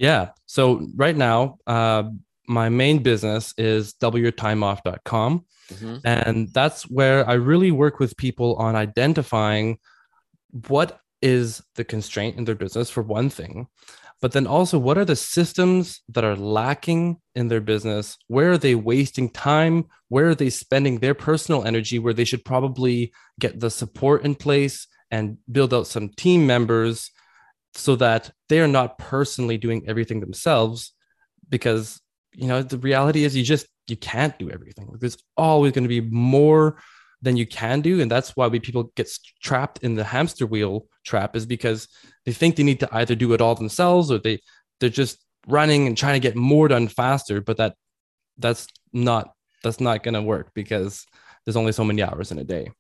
Yeah. 0.00 0.30
So 0.47 0.88
right 0.97 1.16
now, 1.16 1.59
uh, 1.66 2.04
my 2.49 2.69
main 2.71 3.02
business 3.02 3.54
is 3.59 3.92
doubleyourtimeoff.com. 4.02 5.45
Mhm. 5.73 6.00
And 6.04 6.49
that's 6.52 6.83
where 6.90 7.28
I 7.28 7.35
really 7.35 7.71
work 7.71 8.00
with 8.00 8.16
people 8.16 8.57
on 8.57 8.75
identifying 8.75 9.78
what 10.69 10.99
is 11.23 11.62
the 11.76 11.85
constraint 11.85 12.37
in 12.38 12.45
their 12.47 12.57
business, 12.57 12.90
for 12.90 13.02
one 13.02 13.28
thing, 13.28 13.69
but 14.23 14.33
then 14.33 14.47
also 14.47 14.78
what 14.78 14.99
are 14.99 15.04
the 15.04 15.14
systems 15.14 16.00
that 16.09 16.25
are 16.25 16.35
lacking 16.35 17.19
in 17.35 17.49
their 17.49 17.61
business? 17.61 18.16
Where 18.26 18.52
are 18.52 18.59
they 18.59 18.75
wasting 18.75 19.28
time? 19.28 19.85
Where 20.09 20.30
are 20.30 20.35
they 20.35 20.50
spending 20.50 20.99
their 20.99 21.14
personal 21.14 21.64
energy 21.64 21.99
where 21.99 22.14
they 22.14 22.25
should 22.25 22.45
probably 22.45 23.12
get 23.38 23.61
the 23.61 23.71
support 23.71 24.25
in 24.25 24.35
place 24.35 24.88
and 25.11 25.37
build 25.52 25.73
out 25.73 25.87
some 25.87 26.09
team 26.09 26.47
members 26.47 27.11
so 27.74 27.96
that 27.96 28.30
they 28.48 28.60
are 28.60 28.68
not 28.68 28.98
personally 28.98 29.58
doing 29.58 29.84
everything 29.86 30.20
themselves? 30.20 30.92
Because 31.48 32.00
you 32.32 32.46
know 32.46 32.62
the 32.62 32.78
reality 32.78 33.24
is 33.24 33.36
you 33.36 33.44
just 33.44 33.66
you 33.88 33.96
can't 33.96 34.38
do 34.38 34.50
everything 34.50 34.88
there's 35.00 35.18
always 35.36 35.72
going 35.72 35.84
to 35.84 35.88
be 35.88 36.00
more 36.00 36.78
than 37.22 37.36
you 37.36 37.46
can 37.46 37.80
do 37.80 38.00
and 38.00 38.10
that's 38.10 38.36
why 38.36 38.46
we 38.46 38.60
people 38.60 38.92
get 38.94 39.10
trapped 39.42 39.78
in 39.82 39.94
the 39.94 40.04
hamster 40.04 40.46
wheel 40.46 40.86
trap 41.04 41.36
is 41.36 41.44
because 41.44 41.88
they 42.24 42.32
think 42.32 42.56
they 42.56 42.62
need 42.62 42.80
to 42.80 42.88
either 42.92 43.14
do 43.14 43.32
it 43.32 43.40
all 43.40 43.54
themselves 43.54 44.10
or 44.10 44.18
they 44.18 44.40
they're 44.78 44.88
just 44.88 45.24
running 45.46 45.86
and 45.86 45.96
trying 45.96 46.14
to 46.14 46.26
get 46.28 46.36
more 46.36 46.68
done 46.68 46.88
faster 46.88 47.40
but 47.40 47.56
that 47.56 47.74
that's 48.38 48.66
not 48.92 49.32
that's 49.62 49.80
not 49.80 50.02
going 50.02 50.14
to 50.14 50.22
work 50.22 50.52
because 50.54 51.04
there's 51.44 51.56
only 51.56 51.72
so 51.72 51.84
many 51.84 52.02
hours 52.02 52.30
in 52.30 52.38
a 52.38 52.44
day 52.44 52.70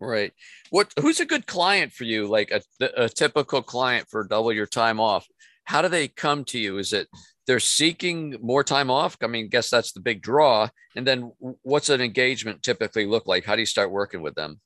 Right. 0.00 0.32
What 0.70 0.92
who's 1.00 1.20
a 1.20 1.26
good 1.26 1.46
client 1.46 1.92
for 1.92 2.04
you? 2.04 2.28
Like 2.28 2.50
a, 2.52 2.90
a 2.96 3.08
typical 3.08 3.62
client 3.62 4.06
for 4.08 4.24
double 4.24 4.52
your 4.52 4.66
time 4.66 5.00
off. 5.00 5.26
How 5.64 5.82
do 5.82 5.88
they 5.88 6.08
come 6.08 6.44
to 6.46 6.58
you? 6.58 6.78
Is 6.78 6.92
it 6.92 7.08
they're 7.46 7.60
seeking 7.60 8.36
more 8.40 8.62
time 8.62 8.90
off? 8.90 9.16
I 9.22 9.26
mean, 9.26 9.48
guess 9.48 9.70
that's 9.70 9.92
the 9.92 10.00
big 10.00 10.22
draw. 10.22 10.68
And 10.94 11.06
then 11.06 11.32
what's 11.62 11.88
an 11.88 12.00
engagement 12.00 12.62
typically 12.62 13.06
look 13.06 13.26
like? 13.26 13.44
How 13.44 13.54
do 13.56 13.60
you 13.60 13.66
start 13.66 13.90
working 13.90 14.22
with 14.22 14.34
them? 14.34 14.60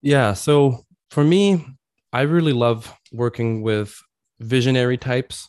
Yeah. 0.00 0.32
So 0.32 0.84
for 1.10 1.22
me, 1.22 1.66
I 2.12 2.22
really 2.22 2.52
love 2.52 2.92
working 3.12 3.62
with 3.62 4.00
visionary 4.40 4.96
types. 4.96 5.48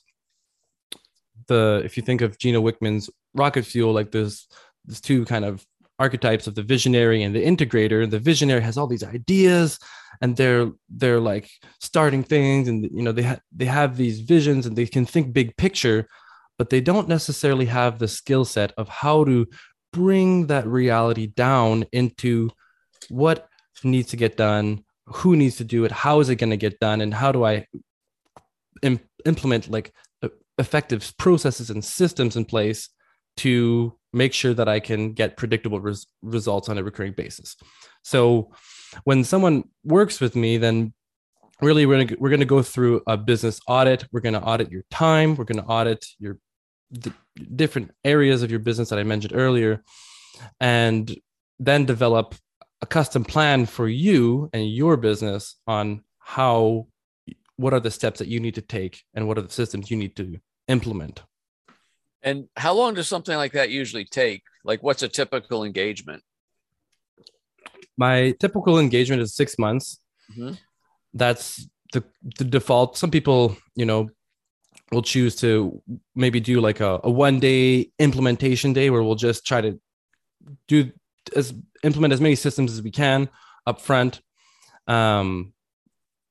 The 1.47 1.81
if 1.86 1.95
you 1.95 2.03
think 2.03 2.21
of 2.21 2.38
Gino 2.38 2.62
Wickman's 2.62 3.09
rocket 3.33 3.63
fuel, 3.63 3.93
like 3.93 4.12
there's 4.12 4.47
there's 4.86 5.00
two 5.00 5.24
kind 5.25 5.45
of 5.45 5.65
archetypes 6.00 6.48
of 6.48 6.56
the 6.56 6.63
visionary 6.63 7.24
and 7.24 7.36
the 7.36 7.44
integrator. 7.44 8.10
The 8.10 8.20
visionary 8.20 8.62
has 8.62 8.77
all 8.77 8.88
these 8.88 9.04
ideas 9.04 9.80
and 10.22 10.36
they're 10.36 10.72
they're 10.89 11.20
like 11.20 11.50
starting 11.80 12.24
things 12.24 12.68
and 12.68 12.84
you 12.94 13.04
know 13.04 13.12
they 13.12 13.24
ha- 13.24 13.39
they 13.56 13.66
have 13.66 13.98
these 13.98 14.20
visions 14.22 14.66
and 14.66 14.75
they 14.75 14.86
can 14.86 15.06
think 15.06 15.34
big 15.34 15.56
picture, 15.58 16.08
but 16.58 16.70
they 16.70 16.82
don't 16.82 17.08
necessarily 17.08 17.66
have 17.66 18.00
the 18.00 18.08
skill 18.08 18.46
set 18.46 18.74
of 18.77 18.88
how 18.88 19.24
to 19.25 19.48
bring 19.94 20.48
that 20.48 20.68
reality 20.68 21.27
down 21.27 21.86
into 21.92 22.50
what 23.10 23.48
needs 23.84 24.10
to 24.10 24.18
get 24.18 24.38
done 24.38 24.84
who 25.06 25.36
needs 25.36 25.56
to 25.56 25.63
do 25.63 25.86
it 25.86 25.92
how 25.92 26.20
is 26.20 26.30
it 26.30 26.36
going 26.36 26.50
to 26.50 26.58
get 26.58 26.80
done 26.80 27.00
and 27.00 27.13
how 27.13 27.32
do 27.32 27.46
i 27.46 27.66
Im- 28.82 29.00
implement 29.25 29.70
like 29.70 29.94
effective 30.58 31.13
processes 31.18 31.70
and 31.70 31.84
systems 31.84 32.36
in 32.36 32.46
place 32.46 32.89
to 33.38 33.94
make 34.17 34.33
sure 34.33 34.53
that 34.53 34.67
i 34.67 34.79
can 34.79 35.13
get 35.13 35.38
predictable 35.38 35.79
res- 35.79 36.07
results 36.21 36.69
on 36.69 36.77
a 36.77 36.83
recurring 36.83 37.13
basis. 37.13 37.55
So 38.03 38.51
when 39.03 39.24
someone 39.24 39.65
works 39.83 40.19
with 40.19 40.36
me 40.36 40.57
then 40.57 40.93
really 41.62 41.86
we're 41.86 42.03
going 42.03 42.19
we're 42.19 42.29
going 42.29 42.39
to 42.39 42.45
go 42.45 42.62
through 42.62 43.01
a 43.07 43.17
business 43.17 43.59
audit. 43.67 44.07
We're 44.12 44.21
going 44.21 44.33
to 44.33 44.43
audit 44.43 44.71
your 44.71 44.83
time. 44.91 45.36
We're 45.36 45.45
going 45.45 45.63
to 45.63 45.69
audit 45.69 46.05
your 46.19 46.38
d- 46.91 47.13
different 47.55 47.91
areas 48.03 48.43
of 48.43 48.51
your 48.51 48.59
business 48.59 48.89
that 48.89 49.00
i 49.00 49.03
mentioned 49.03 49.33
earlier 49.36 49.83
and 50.59 51.15
then 51.59 51.86
develop 51.86 52.36
a 52.81 52.86
custom 52.86 53.24
plan 53.24 53.65
for 53.65 53.88
you 53.88 54.50
and 54.53 54.71
your 54.71 54.97
business 54.97 55.55
on 55.67 56.03
how 56.19 56.88
what 57.55 57.74
are 57.74 57.79
the 57.79 57.91
steps 57.91 58.19
that 58.19 58.27
you 58.27 58.39
need 58.39 58.55
to 58.55 58.62
take 58.62 59.03
and 59.13 59.27
what 59.27 59.38
are 59.38 59.41
the 59.41 59.53
systems 59.53 59.89
you 59.89 59.97
need 59.97 60.15
to 60.15 60.39
implement 60.67 61.24
And 62.27 62.50
how 62.57 62.74
long 62.74 62.93
does 62.96 63.07
something 63.07 63.38
like 63.38 63.53
that 63.53 63.69
usually 63.69 64.03
take? 64.03 64.41
Like 64.65 64.84
what's 64.84 65.03
a 65.03 65.07
typical 65.07 65.63
engagement? 65.63 66.24
my 68.00 68.31
typical 68.39 68.77
engagement 68.79 69.22
is 69.24 69.36
six 69.36 69.57
months 69.57 70.00
Mhm. 70.31 70.57
that's 71.22 71.67
the, 71.93 72.03
the 72.38 72.43
default 72.43 72.96
some 72.98 73.10
people 73.17 73.57
you 73.75 73.86
know 73.86 74.01
will 74.91 75.01
choose 75.01 75.36
to 75.38 75.81
maybe 76.24 76.39
do 76.39 76.62
like 76.62 76.79
a, 76.79 77.00
a 77.03 77.10
one 77.10 77.39
day 77.39 77.89
implementation 77.98 78.72
day 78.74 78.88
where 78.91 79.01
we'll 79.01 79.15
just 79.29 79.48
try 79.48 79.62
to 79.62 79.72
do 80.67 80.91
as 81.36 81.53
implement 81.84 82.13
as 82.13 82.22
many 82.22 82.36
systems 82.36 82.72
as 82.72 82.81
we 82.88 82.91
can 82.91 83.29
up 83.65 83.81
front 83.81 84.22
um 84.88 85.53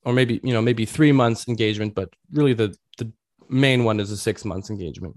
or 0.04 0.12
maybe 0.12 0.34
you 0.44 0.52
know 0.54 0.62
maybe 0.62 0.84
three 0.86 1.12
months 1.22 1.48
engagement 1.48 1.94
but 1.94 2.08
really 2.38 2.54
the 2.54 2.68
the 2.98 3.10
main 3.48 3.82
one 3.82 3.98
is 3.98 4.10
a 4.12 4.16
six 4.28 4.44
months 4.44 4.70
engagement 4.70 5.16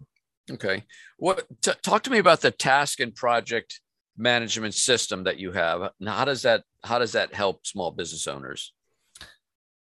Okay. 0.52 0.84
What 1.18 1.46
t- 1.62 1.72
talk 1.82 2.04
to 2.04 2.10
me 2.10 2.18
about 2.18 2.42
the 2.42 2.52
task 2.52 3.00
and 3.00 3.14
project 3.14 3.80
management 4.18 4.74
system 4.74 5.24
that 5.24 5.40
you 5.40 5.52
have. 5.52 5.92
And 6.00 6.10
how 6.10 6.26
does 6.26 6.42
that 6.44 6.64
how 6.84 7.00
does 7.00 7.14
that 7.14 7.34
help 7.34 7.66
small 7.66 7.92
business 7.92 8.28
owners? 8.28 8.74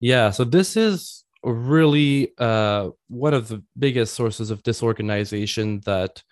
Yeah, 0.01 0.31
so 0.31 0.45
this 0.45 0.77
is 0.77 1.25
really 1.43 2.33
uh, 2.39 2.91
one 3.09 3.35
of 3.35 3.49
the 3.49 3.63
biggest 3.79 4.15
sources 4.15 4.51
of 4.51 4.63
disorganization 4.63 5.81
that 5.87 6.23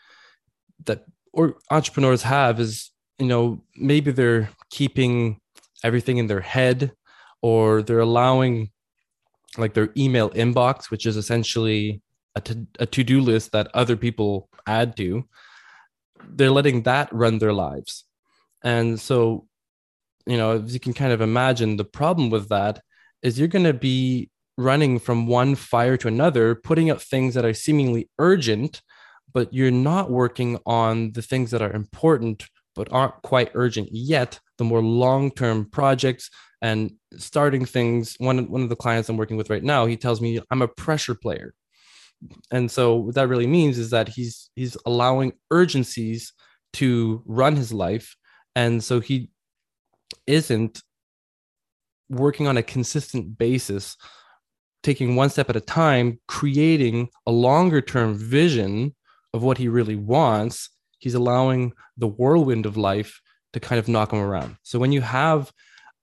that 0.84 1.04
or 1.32 1.56
entrepreneurs 1.70 2.22
have 2.22 2.60
is 2.60 2.92
you 3.18 3.26
know, 3.26 3.62
maybe 3.76 4.10
they're 4.10 4.50
keeping 4.70 5.40
everything 5.82 6.18
in 6.18 6.26
their 6.26 6.40
head 6.40 6.92
or 7.42 7.82
they're 7.82 8.00
allowing 8.00 8.70
like 9.56 9.74
their 9.74 9.90
email 9.96 10.30
inbox, 10.30 10.90
which 10.90 11.06
is 11.06 11.16
essentially 11.16 12.02
a 12.36 12.40
to, 12.42 12.66
a 12.78 12.86
to-do 12.86 13.20
list 13.20 13.52
that 13.52 13.68
other 13.74 13.96
people 13.96 14.48
add 14.66 14.96
to, 14.98 15.24
they're 16.28 16.50
letting 16.50 16.82
that 16.82 17.12
run 17.12 17.38
their 17.38 17.52
lives. 17.52 18.04
And 18.62 19.00
so, 19.00 19.46
you 20.26 20.36
know, 20.36 20.62
as 20.62 20.74
you 20.74 20.80
can 20.80 20.94
kind 20.94 21.12
of 21.12 21.20
imagine, 21.20 21.76
the 21.76 21.84
problem 21.84 22.30
with 22.30 22.48
that 22.50 22.80
is 23.22 23.38
you're 23.38 23.48
going 23.48 23.64
to 23.64 23.74
be 23.74 24.30
running 24.58 24.98
from 24.98 25.26
one 25.26 25.54
fire 25.54 25.96
to 25.96 26.08
another, 26.08 26.54
putting 26.54 26.90
up 26.90 27.00
things 27.00 27.34
that 27.34 27.44
are 27.44 27.54
seemingly 27.54 28.08
urgent, 28.18 28.82
but 29.32 29.52
you're 29.52 29.70
not 29.70 30.10
working 30.10 30.58
on 30.64 31.12
the 31.12 31.22
things 31.22 31.50
that 31.50 31.62
are 31.62 31.72
important 31.72 32.46
but 32.74 32.92
aren't 32.92 33.22
quite 33.22 33.50
urgent 33.54 33.88
yet. 33.90 34.38
The 34.58 34.64
more 34.64 34.82
long-term 34.82 35.70
projects 35.70 36.30
and 36.62 36.92
starting 37.16 37.64
things. 37.64 38.16
One 38.18 38.50
one 38.50 38.62
of 38.62 38.68
the 38.68 38.76
clients 38.76 39.08
I'm 39.08 39.16
working 39.16 39.36
with 39.36 39.50
right 39.50 39.64
now, 39.64 39.86
he 39.86 39.96
tells 39.96 40.20
me 40.20 40.40
I'm 40.50 40.62
a 40.62 40.68
pressure 40.68 41.14
player, 41.14 41.54
and 42.50 42.70
so 42.70 42.96
what 42.96 43.14
that 43.14 43.28
really 43.28 43.46
means 43.46 43.78
is 43.78 43.90
that 43.90 44.08
he's 44.08 44.50
he's 44.54 44.76
allowing 44.86 45.32
urgencies 45.50 46.32
to 46.74 47.22
run 47.26 47.56
his 47.56 47.72
life, 47.72 48.16
and 48.54 48.82
so 48.82 49.00
he 49.00 49.30
isn't 50.26 50.82
working 52.08 52.46
on 52.46 52.56
a 52.56 52.62
consistent 52.62 53.36
basis 53.36 53.96
taking 54.86 55.16
one 55.16 55.28
step 55.28 55.50
at 55.50 55.56
a 55.56 55.60
time, 55.60 56.20
creating 56.28 57.08
a 57.26 57.32
longer 57.32 57.80
term 57.80 58.14
vision 58.14 58.94
of 59.34 59.42
what 59.42 59.58
he 59.58 59.66
really 59.66 59.96
wants, 59.96 60.70
he's 60.98 61.14
allowing 61.14 61.72
the 61.96 62.06
whirlwind 62.06 62.66
of 62.66 62.76
life 62.76 63.20
to 63.52 63.58
kind 63.58 63.80
of 63.80 63.88
knock 63.88 64.12
him 64.12 64.20
around. 64.20 64.56
So 64.62 64.78
when 64.78 64.92
you 64.92 65.00
have 65.00 65.52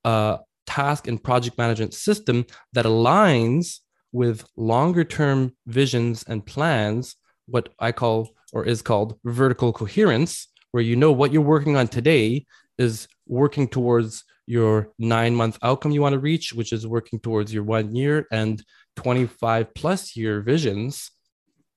a 0.04 0.40
task 0.68 1.08
and 1.08 1.24
project 1.24 1.58
management 1.58 1.94
system 1.94 2.46
that 2.74 2.86
aligns 2.86 3.80
with 4.14 4.46
longer 4.56 5.04
term 5.04 5.54
visions 5.68 6.24
and 6.26 6.46
plans, 6.46 7.18
what 7.48 7.70
I 7.80 7.92
call 7.92 8.30
or 8.54 8.64
is 8.64 8.82
called 8.82 9.18
vertical 9.26 9.74
coherence, 9.74 10.48
where 10.72 10.84
you 10.84 10.96
know 10.96 11.12
what 11.12 11.34
you're 11.34 11.42
working 11.42 11.76
on 11.76 11.88
today 11.88 12.46
is 12.78 13.08
working 13.28 13.68
towards 13.68 14.24
your 14.46 14.90
nine 15.00 15.36
month 15.36 15.58
outcome 15.62 15.92
you 15.92 16.02
want 16.02 16.14
to 16.14 16.20
reach, 16.20 16.54
which 16.54 16.72
is 16.72 16.86
working 16.88 17.20
towards 17.20 17.54
your 17.54 17.64
one 17.64 17.96
year 17.96 18.28
and 18.32 18.64
25 18.96 19.74
plus 19.74 20.16
year 20.16 20.42
visions. 20.42 21.12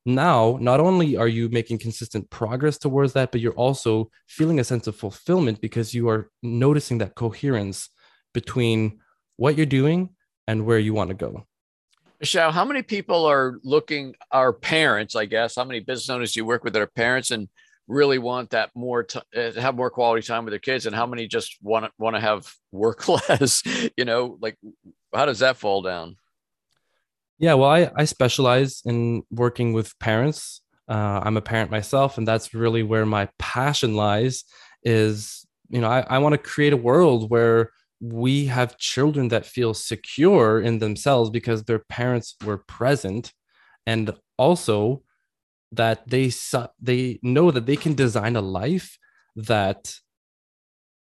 Now, 0.05 0.59
not 0.61 0.79
only 0.79 1.17
are 1.17 1.27
you 1.27 1.49
making 1.49 1.79
consistent 1.79 2.31
progress 2.31 2.79
towards 2.79 3.15
that, 3.15 3.33
but 3.33 3.41
you're 3.41 3.53
also 3.53 4.11
feeling 4.29 4.61
a 4.61 4.65
sense 4.65 4.87
of 4.87 4.95
fulfillment 4.95 5.61
because 5.61 5.95
you 5.95 6.09
are 6.09 6.31
noticing 6.43 6.99
that 6.99 7.15
coherence 7.15 7.89
between 8.33 9.01
what 9.37 9.57
you're 9.57 9.67
doing 9.67 10.11
and 10.47 10.65
where 10.65 10.79
you 10.79 10.95
want 10.95 11.09
to 11.09 11.15
go. 11.15 11.47
Michelle, 12.21 12.51
how 12.51 12.65
many 12.65 12.83
people 12.83 13.27
are 13.27 13.59
looking, 13.63 14.15
are 14.31 14.53
parents, 14.53 15.15
I 15.15 15.27
guess? 15.27 15.57
How 15.57 15.65
many 15.65 15.81
business 15.81 16.09
owners 16.09 16.33
do 16.33 16.41
you 16.41 16.47
work 16.47 16.65
with 16.65 16.73
that 16.73 16.83
are 16.83 16.87
parents 16.87 17.31
and 17.31 17.49
really 17.89 18.19
want 18.19 18.51
that 18.51 18.71
more 18.75 19.07
uh, 19.37 19.53
have 19.53 19.77
more 19.77 19.91
quality 19.91 20.27
time 20.27 20.45
with 20.45 20.53
their 20.53 20.59
kids? 20.59 20.87
And 20.87 20.97
how 20.97 21.07
many 21.07 21.29
just 21.29 21.57
want 21.63 21.85
to 21.85 21.91
want 21.99 22.17
to 22.17 22.21
have 22.21 22.51
work 22.73 23.09
less? 23.29 23.63
You 23.97 24.05
know 24.05 24.39
like 24.41 24.57
how 25.15 25.27
does 25.27 25.41
that 25.41 25.57
fall 25.57 25.83
down? 25.83 26.17
Yeah 27.39 27.55
well 27.55 27.71
i 27.71 27.91
i 27.97 28.05
specialize 28.05 28.83
in 28.85 29.23
working 29.31 29.73
with 29.73 29.99
parents. 29.99 30.63
Uh, 30.89 31.21
i'm 31.25 31.37
a 31.37 31.43
parent 31.43 31.69
myself 31.69 32.17
and 32.17 32.29
that's 32.29 32.55
really 32.55 32.85
where 32.85 33.05
my 33.05 33.29
passion 33.41 33.97
lies 33.97 34.45
is 34.85 35.45
you 35.69 35.81
know 35.81 35.89
i, 35.89 35.99
I 35.99 36.19
want 36.19 36.35
to 36.35 36.39
create 36.39 36.73
a 36.73 36.77
world 36.77 37.29
where 37.29 37.73
we 38.01 38.47
have 38.47 38.79
children 38.79 39.29
that 39.29 39.47
feel 39.47 39.75
secure 39.75 40.61
in 40.61 40.79
themselves 40.79 41.31
because 41.31 41.65
their 41.65 41.79
parents 41.89 42.37
were 42.45 42.59
present 42.59 43.33
and 43.87 44.13
also 44.37 45.03
that 45.73 46.09
they 46.09 46.31
they 46.81 47.19
know 47.23 47.51
that 47.51 47.67
they 47.67 47.77
can 47.77 47.95
design 47.95 48.37
a 48.37 48.41
life 48.41 48.99
that 49.35 49.95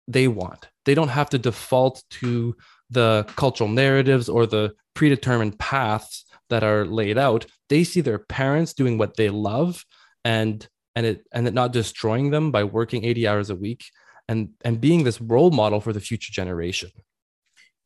they 0.08 0.28
want. 0.28 0.68
They 0.86 0.96
don't 0.96 1.10
have 1.10 1.30
to 1.30 1.38
default 1.38 2.04
to 2.22 2.56
the 2.90 3.26
cultural 3.36 3.70
narratives 3.70 4.28
or 4.28 4.46
the 4.46 4.74
predetermined 4.94 5.58
paths 5.58 6.26
that 6.50 6.64
are 6.64 6.86
laid 6.86 7.18
out. 7.18 7.46
They 7.70 7.84
see 7.84 8.02
their 8.02 8.20
parents 8.20 8.74
doing 8.74 8.98
what 8.98 9.16
they 9.16 9.30
love 9.30 9.86
and 10.26 10.68
and 10.96 11.06
it 11.06 11.26
and 11.34 11.48
it 11.48 11.54
not 11.54 11.72
destroying 11.72 12.32
them 12.32 12.52
by 12.52 12.64
working 12.64 13.06
80 13.06 13.28
hours 13.28 13.50
a 13.50 13.56
week 13.56 13.86
and 14.32 14.50
and 14.62 14.80
being 14.80 15.04
this 15.04 15.20
role 15.20 15.52
model 15.52 15.82
for 15.82 15.92
the 15.92 16.00
future 16.00 16.32
generation. 16.32 16.90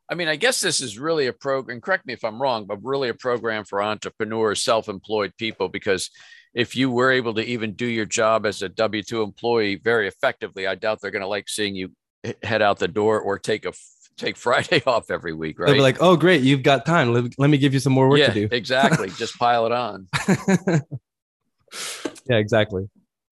I 0.08 0.14
mean, 0.14 0.28
I 0.28 0.36
guess 0.36 0.62
this 0.62 0.82
is 0.82 1.00
really 1.00 1.26
a 1.26 1.34
program, 1.34 1.82
correct 1.82 2.06
me 2.06 2.14
if 2.14 2.24
I'm 2.24 2.40
wrong, 2.40 2.66
but 2.66 2.78
really 2.84 3.10
a 3.10 3.16
program 3.16 3.66
for 3.66 3.82
entrepreneurs, 3.82 4.62
self 4.62 4.88
employed 4.88 5.34
people, 5.38 5.68
because 5.68 6.12
if 6.54 6.76
you 6.76 6.92
were 6.92 7.12
able 7.12 7.34
to 7.34 7.42
even 7.44 7.74
do 7.74 7.88
your 7.88 8.06
job 8.06 8.46
as 8.46 8.62
a 8.62 8.70
W 8.70 9.02
2 9.02 9.24
employee 9.24 9.76
very 9.76 10.08
effectively, 10.08 10.68
I 10.68 10.76
doubt 10.76 11.02
they're 11.02 11.10
going 11.10 11.24
to 11.24 11.28
like 11.28 11.50
seeing 11.50 11.76
you 11.76 11.92
head 12.44 12.62
out 12.62 12.78
the 12.78 12.88
door 12.88 13.20
or 13.20 13.40
take 13.40 13.66
a 13.66 13.74
take 14.16 14.38
Friday 14.46 14.84
off 14.86 15.10
every 15.10 15.34
week, 15.34 15.58
right? 15.58 15.66
They'll 15.66 15.76
be 15.76 15.82
like, 15.82 15.98
oh, 16.00 16.16
great, 16.16 16.44
you've 16.44 16.64
got 16.64 16.86
time. 16.86 17.12
Let, 17.12 17.34
let 17.40 17.50
me 17.50 17.58
give 17.58 17.74
you 17.74 17.80
some 17.80 17.94
more 17.94 18.08
work 18.08 18.20
yeah, 18.20 18.28
to 18.28 18.48
do. 18.48 18.48
exactly. 18.56 19.10
Just 19.10 19.40
pile 19.40 19.66
it 19.66 19.72
on. 19.72 20.08
yeah, 22.30 22.38
exactly. 22.38 22.88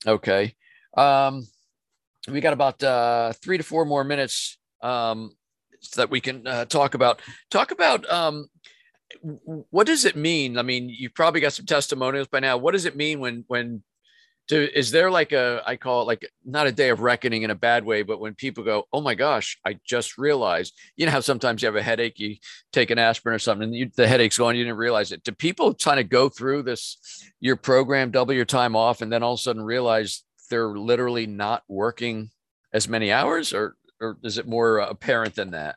Okay. 0.08 0.56
Um, 0.98 1.44
we 2.28 2.42
got 2.42 2.54
about 2.54 2.82
uh, 2.84 3.34
three 3.44 3.58
to 3.58 3.64
four 3.64 3.86
more 3.86 4.04
minutes 4.04 4.58
um, 4.82 5.32
that 5.96 6.10
we 6.10 6.22
can 6.22 6.48
uh, 6.48 6.66
talk 6.66 6.94
about. 6.94 7.22
Talk 7.52 7.72
about 7.72 8.10
um, 8.10 8.48
what 9.22 9.88
does 9.88 10.06
it 10.06 10.16
mean? 10.16 10.58
I 10.58 10.62
mean, 10.62 10.90
you've 10.90 11.14
probably 11.14 11.42
got 11.42 11.54
some 11.54 11.66
testimonials 11.66 12.28
by 12.28 12.40
now. 12.40 12.58
What 12.58 12.72
does 12.72 12.86
it 12.86 12.96
mean 12.96 13.20
when 13.20 13.44
when 13.48 13.84
to 14.50 14.78
is 14.78 14.92
there 14.92 15.10
like 15.10 15.32
a 15.32 15.62
I 15.66 15.78
call 15.78 16.02
it 16.02 16.06
like 16.06 16.30
not 16.46 16.68
a 16.68 16.72
day 16.72 16.90
of 16.90 17.00
reckoning 17.00 17.44
in 17.44 17.52
a 17.52 17.56
bad 17.56 17.86
way, 17.86 18.04
but 18.04 18.20
when 18.20 18.36
people 18.36 18.64
go, 18.64 18.86
oh 18.92 19.02
my 19.02 19.16
gosh, 19.16 19.58
I 19.66 19.80
just 19.86 20.18
realized. 20.18 20.74
You 20.96 21.06
know 21.06 21.12
how 21.12 21.22
sometimes 21.22 21.62
you 21.62 21.68
have 21.68 21.76
a 21.76 21.84
headache, 21.84 22.20
you 22.20 22.38
take 22.72 22.92
an 22.92 23.00
aspirin 23.00 23.36
or 23.36 23.40
something, 23.40 23.70
and 23.70 23.76
you, 23.76 23.92
the 23.96 24.08
headache's 24.08 24.38
gone, 24.38 24.56
you 24.56 24.64
didn't 24.64 24.78
realize 24.78 25.12
it. 25.12 25.24
Do 25.24 25.32
people 25.32 25.74
trying 25.74 25.98
to 25.98 26.04
go 26.04 26.30
through 26.30 26.64
this 26.64 26.98
your 27.40 27.56
program, 27.56 28.12
double 28.12 28.34
your 28.34 28.46
time 28.46 28.76
off, 28.76 29.02
and 29.02 29.12
then 29.12 29.24
all 29.24 29.34
of 29.34 29.40
a 29.40 29.44
sudden 29.44 29.64
realize 29.64 30.24
they're 30.50 30.78
literally 30.78 31.28
not 31.28 31.64
working 31.68 32.30
as 32.74 32.88
many 32.88 33.12
hours, 33.12 33.54
or 33.54 33.76
or 34.00 34.18
is 34.24 34.38
it 34.38 34.48
more 34.48 34.80
apparent 34.80 35.36
than 35.36 35.52
that? 35.52 35.76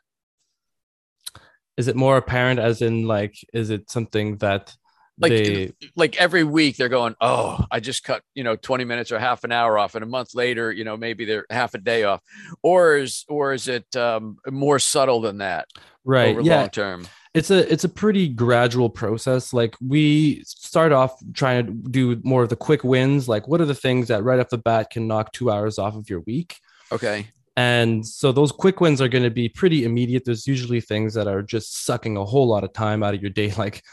Is 1.77 1.87
it 1.87 1.95
more 1.95 2.17
apparent 2.17 2.59
as 2.59 2.81
in 2.81 3.07
like, 3.07 3.35
is 3.53 3.69
it 3.69 3.89
something 3.89 4.37
that 4.37 4.75
like 5.19 5.31
they 5.31 5.73
like 5.95 6.15
every 6.17 6.43
week 6.43 6.77
they're 6.77 6.89
going 6.89 7.15
oh 7.21 7.63
i 7.71 7.79
just 7.79 8.03
cut 8.03 8.21
you 8.35 8.43
know 8.43 8.55
20 8.55 8.85
minutes 8.85 9.11
or 9.11 9.19
half 9.19 9.43
an 9.43 9.51
hour 9.51 9.77
off 9.77 9.95
and 9.95 10.03
a 10.03 10.07
month 10.07 10.35
later 10.35 10.71
you 10.71 10.83
know 10.83 10.95
maybe 10.95 11.25
they're 11.25 11.45
half 11.49 11.73
a 11.73 11.79
day 11.79 12.03
off. 12.03 12.21
Or 12.61 12.97
is 12.97 13.25
or 13.27 13.53
is 13.53 13.67
it 13.67 13.95
um, 13.95 14.37
more 14.49 14.79
subtle 14.79 15.21
than 15.21 15.39
that 15.39 15.67
right 16.05 16.29
over 16.29 16.41
yeah. 16.41 16.59
long 16.59 16.69
term 16.69 17.07
it's 17.37 17.51
a 17.51 17.71
it's 17.71 17.83
a 17.83 17.89
pretty 17.89 18.27
gradual 18.27 18.89
process. 18.89 19.53
Like 19.53 19.75
we 19.79 20.43
start 20.43 20.91
off 20.91 21.19
trying 21.33 21.67
to 21.67 21.89
do 21.89 22.19
more 22.23 22.41
of 22.41 22.49
the 22.49 22.55
quick 22.55 22.83
wins 22.83 23.29
like 23.29 23.47
what 23.47 23.61
are 23.61 23.65
the 23.65 23.75
things 23.75 24.07
that 24.07 24.23
right 24.23 24.39
off 24.39 24.49
the 24.49 24.57
bat 24.57 24.89
can 24.89 25.07
knock 25.07 25.33
two 25.33 25.51
hours 25.51 25.77
off 25.77 25.95
of 25.95 26.09
your 26.09 26.21
week? 26.21 26.59
Okay. 26.91 27.27
And 27.55 28.05
so 28.05 28.31
those 28.31 28.51
quick 28.51 28.81
wins 28.81 29.01
are 29.01 29.07
going 29.07 29.23
to 29.23 29.29
be 29.29 29.49
pretty 29.49 29.83
immediate. 29.83 30.25
There's 30.25 30.47
usually 30.47 30.81
things 30.81 31.13
that 31.13 31.27
are 31.27 31.43
just 31.43 31.85
sucking 31.85 32.17
a 32.17 32.25
whole 32.25 32.47
lot 32.47 32.63
of 32.63 32.73
time 32.73 33.03
out 33.03 33.13
of 33.13 33.21
your 33.21 33.31
day. 33.31 33.51
Like 33.57 33.83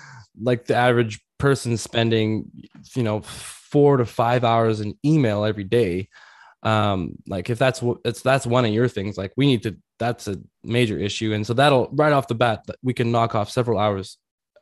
like 0.41 0.65
the 0.65 0.75
average 0.75 1.21
person 1.39 1.77
spending 1.77 2.51
you 2.95 3.03
know 3.03 3.21
four 3.21 3.99
to 3.99 4.07
five 4.07 4.43
hours 4.43 4.81
in 4.81 4.97
email 5.05 5.45
every 5.45 5.65
day 5.65 6.09
um 6.65 7.17
like 7.29 7.51
if 7.51 7.59
that's 7.59 7.83
what 7.83 7.99
it's 8.05 8.23
that's 8.23 8.47
one 8.47 8.65
of 8.65 8.73
your 8.73 8.89
things 8.89 9.19
like 9.19 9.33
we 9.37 9.47
need 9.47 9.63
to 9.63 9.77
that's 9.99 10.27
a 10.27 10.37
major 10.63 10.99
issue. 10.99 11.33
And 11.33 11.47
so 11.47 11.55
that'll 11.55 11.89
right 11.93 12.13
off 12.13 12.29
the 12.29 12.35
bat 12.35 12.65
we 12.83 12.95
can 12.95 13.13
knock 13.13 13.35
off 13.35 13.51
several 13.51 13.79
hours 13.79 14.19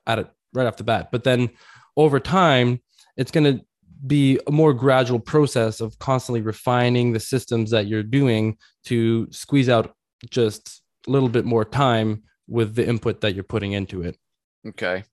at 0.06 0.18
it 0.18 0.28
right 0.52 0.66
off 0.66 0.76
the 0.76 0.84
bat. 0.84 1.08
But 1.10 1.24
then 1.24 1.50
over 1.96 2.20
time 2.20 2.80
it's 3.16 3.30
going 3.30 3.58
to 3.58 3.64
be 4.06 4.40
a 4.46 4.50
more 4.50 4.74
gradual 4.74 5.20
process 5.20 5.80
of 5.80 5.98
constantly 5.98 6.40
refining 6.40 7.12
the 7.12 7.20
systems 7.20 7.70
that 7.70 7.86
you're 7.86 8.02
doing 8.02 8.56
to 8.84 9.28
squeeze 9.30 9.68
out 9.68 9.94
just 10.28 10.82
a 11.06 11.10
little 11.10 11.28
bit 11.28 11.44
more 11.44 11.64
time 11.64 12.22
with 12.48 12.74
the 12.74 12.86
input 12.86 13.20
that 13.20 13.34
you're 13.34 13.44
putting 13.44 13.72
into 13.72 14.02
it. 14.02 14.16
Okay. 14.66 15.04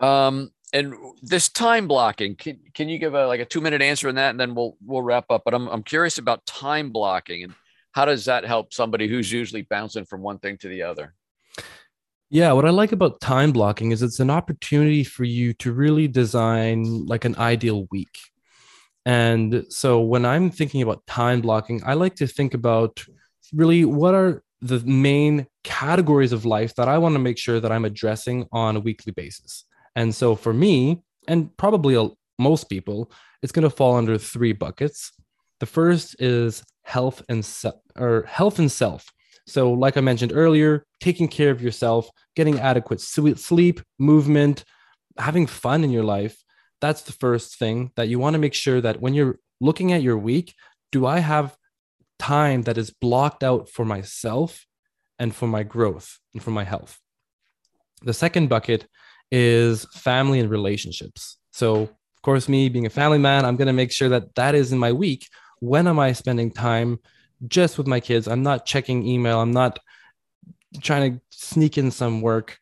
Um, 0.00 0.50
and 0.72 0.94
this 1.22 1.48
time 1.48 1.88
blocking, 1.88 2.36
can, 2.36 2.58
can 2.74 2.88
you 2.88 2.98
give 2.98 3.14
a 3.14 3.26
like 3.26 3.40
a 3.40 3.44
two 3.44 3.60
minute 3.60 3.82
answer 3.82 4.08
on 4.08 4.16
that, 4.16 4.30
and 4.30 4.40
then 4.40 4.54
we'll 4.54 4.76
we'll 4.84 5.02
wrap 5.02 5.26
up. 5.30 5.42
But 5.44 5.54
I'm 5.54 5.68
I'm 5.68 5.82
curious 5.82 6.18
about 6.18 6.44
time 6.46 6.90
blocking 6.90 7.44
and 7.44 7.54
how 7.92 8.04
does 8.04 8.26
that 8.26 8.44
help 8.44 8.72
somebody 8.72 9.08
who's 9.08 9.32
usually 9.32 9.62
bouncing 9.62 10.04
from 10.04 10.22
one 10.22 10.38
thing 10.38 10.56
to 10.58 10.68
the 10.68 10.82
other? 10.82 11.14
Yeah, 12.30 12.52
what 12.52 12.66
I 12.66 12.70
like 12.70 12.92
about 12.92 13.20
time 13.20 13.52
blocking 13.52 13.90
is 13.90 14.02
it's 14.02 14.20
an 14.20 14.30
opportunity 14.30 15.02
for 15.02 15.24
you 15.24 15.54
to 15.54 15.72
really 15.72 16.06
design 16.06 17.06
like 17.06 17.24
an 17.24 17.36
ideal 17.36 17.88
week. 17.90 18.18
And 19.06 19.64
so 19.70 20.00
when 20.00 20.26
I'm 20.26 20.50
thinking 20.50 20.82
about 20.82 21.06
time 21.06 21.40
blocking, 21.40 21.82
I 21.84 21.94
like 21.94 22.14
to 22.16 22.26
think 22.26 22.52
about 22.52 23.02
really 23.52 23.84
what 23.86 24.14
are 24.14 24.42
the 24.60 24.80
main 24.80 25.46
categories 25.64 26.32
of 26.32 26.44
life 26.44 26.74
that 26.74 26.88
I 26.88 26.98
want 26.98 27.14
to 27.14 27.18
make 27.18 27.38
sure 27.38 27.58
that 27.58 27.72
I'm 27.72 27.84
addressing 27.84 28.46
on 28.52 28.76
a 28.76 28.80
weekly 28.80 29.12
basis. 29.12 29.64
And 29.98 30.14
so 30.14 30.36
for 30.36 30.54
me, 30.54 31.02
and 31.26 31.54
probably 31.56 31.96
most 32.38 32.70
people, 32.70 33.10
it's 33.42 33.50
going 33.50 33.64
to 33.64 33.76
fall 33.78 33.96
under 33.96 34.16
three 34.16 34.52
buckets. 34.52 35.10
The 35.58 35.66
first 35.66 36.14
is 36.20 36.62
health 36.84 37.20
and 37.28 37.44
se- 37.44 37.80
or 37.96 38.22
health 38.28 38.60
and 38.60 38.70
self. 38.70 39.06
So, 39.48 39.72
like 39.72 39.96
I 39.96 40.00
mentioned 40.00 40.32
earlier, 40.32 40.84
taking 41.00 41.26
care 41.26 41.50
of 41.50 41.60
yourself, 41.60 42.08
getting 42.36 42.60
adequate 42.60 43.00
sleep, 43.00 43.80
movement, 43.98 44.64
having 45.18 45.48
fun 45.48 45.82
in 45.82 45.90
your 45.90 46.04
life. 46.04 46.44
That's 46.80 47.02
the 47.02 47.18
first 47.24 47.58
thing 47.58 47.90
that 47.96 48.06
you 48.06 48.20
want 48.20 48.34
to 48.34 48.38
make 48.38 48.54
sure 48.54 48.80
that 48.80 49.00
when 49.00 49.14
you're 49.14 49.40
looking 49.60 49.92
at 49.92 50.02
your 50.02 50.16
week, 50.16 50.54
do 50.92 51.06
I 51.06 51.18
have 51.18 51.56
time 52.20 52.62
that 52.62 52.78
is 52.78 52.90
blocked 52.90 53.42
out 53.42 53.68
for 53.68 53.84
myself 53.84 54.64
and 55.18 55.34
for 55.34 55.48
my 55.48 55.64
growth 55.64 56.20
and 56.32 56.40
for 56.40 56.52
my 56.52 56.62
health? 56.62 57.00
The 58.02 58.14
second 58.14 58.48
bucket 58.48 58.86
is 59.30 59.84
family 59.86 60.40
and 60.40 60.50
relationships. 60.50 61.38
So, 61.52 61.82
of 61.82 62.22
course, 62.22 62.48
me 62.48 62.68
being 62.68 62.86
a 62.86 62.90
family 62.90 63.18
man, 63.18 63.44
I'm 63.44 63.56
going 63.56 63.66
to 63.66 63.72
make 63.72 63.92
sure 63.92 64.08
that 64.10 64.34
that 64.34 64.54
is 64.54 64.72
in 64.72 64.78
my 64.78 64.92
week. 64.92 65.28
When 65.60 65.86
am 65.86 65.98
I 65.98 66.12
spending 66.12 66.50
time 66.50 66.98
just 67.46 67.78
with 67.78 67.86
my 67.86 68.00
kids? 68.00 68.28
I'm 68.28 68.42
not 68.42 68.66
checking 68.66 69.06
email. 69.06 69.40
I'm 69.40 69.52
not 69.52 69.78
trying 70.80 71.14
to 71.14 71.20
sneak 71.30 71.78
in 71.78 71.90
some 71.90 72.20
work. 72.20 72.58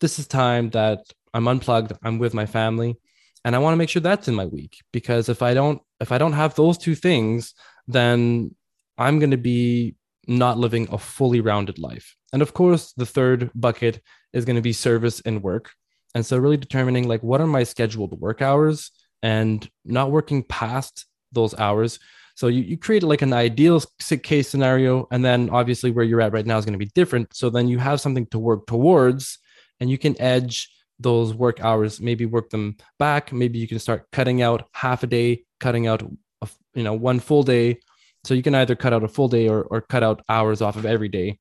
This 0.00 0.18
is 0.18 0.26
time 0.26 0.70
that 0.70 1.00
I'm 1.34 1.48
unplugged. 1.48 1.92
I'm 2.02 2.18
with 2.18 2.34
my 2.34 2.46
family, 2.46 2.96
and 3.44 3.54
I 3.54 3.58
want 3.58 3.72
to 3.72 3.76
make 3.76 3.88
sure 3.88 4.02
that's 4.02 4.28
in 4.28 4.34
my 4.34 4.46
week 4.46 4.78
because 4.92 5.28
if 5.28 5.42
I 5.42 5.54
don't, 5.54 5.80
if 6.00 6.12
I 6.12 6.18
don't 6.18 6.32
have 6.32 6.54
those 6.54 6.78
two 6.78 6.94
things, 6.94 7.54
then 7.86 8.54
I'm 8.98 9.18
going 9.18 9.30
to 9.30 9.36
be 9.36 9.94
not 10.26 10.58
living 10.58 10.88
a 10.90 10.98
fully 10.98 11.40
rounded 11.40 11.78
life. 11.78 12.16
And 12.32 12.42
of 12.42 12.54
course, 12.54 12.92
the 12.92 13.06
third 13.06 13.50
bucket 13.54 14.00
is 14.32 14.44
going 14.44 14.56
to 14.56 14.62
be 14.62 14.72
service 14.72 15.20
and 15.24 15.42
work. 15.42 15.70
And 16.14 16.24
so, 16.24 16.36
really 16.38 16.56
determining 16.56 17.08
like 17.08 17.22
what 17.22 17.40
are 17.40 17.46
my 17.46 17.62
scheduled 17.64 18.18
work 18.20 18.42
hours 18.42 18.90
and 19.22 19.68
not 19.84 20.10
working 20.10 20.42
past 20.42 21.06
those 21.32 21.54
hours. 21.54 21.98
So, 22.34 22.48
you, 22.48 22.62
you 22.62 22.76
create 22.76 23.02
like 23.02 23.22
an 23.22 23.32
ideal 23.32 23.82
case 24.22 24.48
scenario. 24.48 25.06
And 25.10 25.24
then, 25.24 25.50
obviously, 25.50 25.90
where 25.90 26.04
you're 26.04 26.20
at 26.20 26.32
right 26.32 26.46
now 26.46 26.58
is 26.58 26.64
going 26.64 26.78
to 26.78 26.84
be 26.84 26.90
different. 26.94 27.34
So, 27.34 27.50
then 27.50 27.68
you 27.68 27.78
have 27.78 28.00
something 28.00 28.26
to 28.26 28.38
work 28.38 28.66
towards 28.66 29.38
and 29.80 29.90
you 29.90 29.98
can 29.98 30.20
edge 30.20 30.68
those 30.98 31.34
work 31.34 31.60
hours, 31.60 32.00
maybe 32.00 32.26
work 32.26 32.50
them 32.50 32.76
back. 32.98 33.32
Maybe 33.32 33.58
you 33.58 33.66
can 33.66 33.78
start 33.78 34.06
cutting 34.12 34.42
out 34.42 34.68
half 34.72 35.02
a 35.02 35.06
day, 35.06 35.44
cutting 35.60 35.86
out, 35.86 36.02
a, 36.42 36.48
you 36.74 36.84
know, 36.84 36.94
one 36.94 37.20
full 37.20 37.42
day. 37.42 37.78
So, 38.24 38.34
you 38.34 38.42
can 38.42 38.54
either 38.54 38.76
cut 38.76 38.92
out 38.92 39.02
a 39.02 39.08
full 39.08 39.28
day 39.28 39.48
or, 39.48 39.62
or 39.62 39.80
cut 39.80 40.02
out 40.02 40.22
hours 40.28 40.60
off 40.60 40.76
of 40.76 40.84
every 40.84 41.08
day 41.08 41.38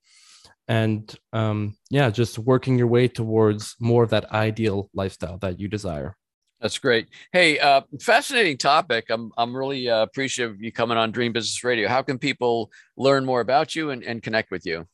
and 0.67 1.13
um, 1.33 1.75
yeah, 1.89 2.09
just 2.09 2.39
working 2.39 2.77
your 2.77 2.87
way 2.87 3.07
towards 3.07 3.75
more 3.79 4.03
of 4.03 4.09
that 4.11 4.31
ideal 4.31 4.89
lifestyle 4.93 5.37
that 5.39 5.59
you 5.59 5.67
desire. 5.67 6.15
That's 6.61 6.77
great. 6.77 7.07
Hey, 7.33 7.57
uh, 7.57 7.81
fascinating 7.99 8.57
topic. 8.57 9.05
I'm 9.09 9.31
I'm 9.37 9.55
really 9.55 9.89
uh, 9.89 10.03
appreciative 10.03 10.55
of 10.55 10.61
you 10.61 10.71
coming 10.71 10.97
on 10.97 11.11
Dream 11.11 11.33
Business 11.33 11.63
Radio. 11.63 11.87
How 11.87 12.03
can 12.03 12.19
people 12.19 12.71
learn 12.95 13.25
more 13.25 13.41
about 13.41 13.75
you 13.75 13.89
and, 13.89 14.03
and 14.03 14.21
connect 14.21 14.51
with 14.51 14.65
you? 14.65 14.85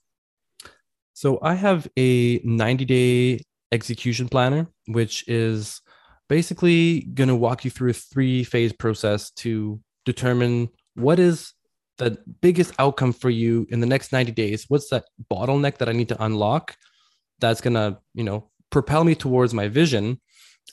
So 1.13 1.39
I 1.41 1.56
have 1.56 1.88
a 1.97 2.39
90 2.43 2.86
day 2.86 3.41
execution 3.71 4.30
planner, 4.30 4.67
which 4.86 5.27
is 5.27 5.82
basically 6.30 7.01
going 7.01 7.27
to 7.27 7.36
walk 7.36 7.65
you 7.65 7.71
through 7.71 7.89
a 7.89 7.93
three 7.93 8.43
phase 8.43 8.71
process 8.71 9.32
to 9.32 9.82
determine 10.06 10.69
what 10.95 11.19
is 11.19 11.53
the 11.97 12.17
biggest 12.41 12.73
outcome 12.79 13.13
for 13.13 13.29
you 13.29 13.67
in 13.69 13.79
the 13.79 13.86
next 13.86 14.12
90 14.12 14.31
days? 14.31 14.65
What's 14.67 14.89
that 14.89 15.05
bottleneck 15.31 15.77
that 15.77 15.89
i 15.89 15.91
need 15.91 16.10
to 16.10 16.23
unlock 16.23 16.75
that's 17.39 17.62
going 17.62 17.75
to 17.75 17.99
you 18.13 18.23
know 18.23 18.49
propel 18.69 19.03
me 19.03 19.15
towards 19.15 19.53
my 19.53 19.67
vision? 19.67 20.19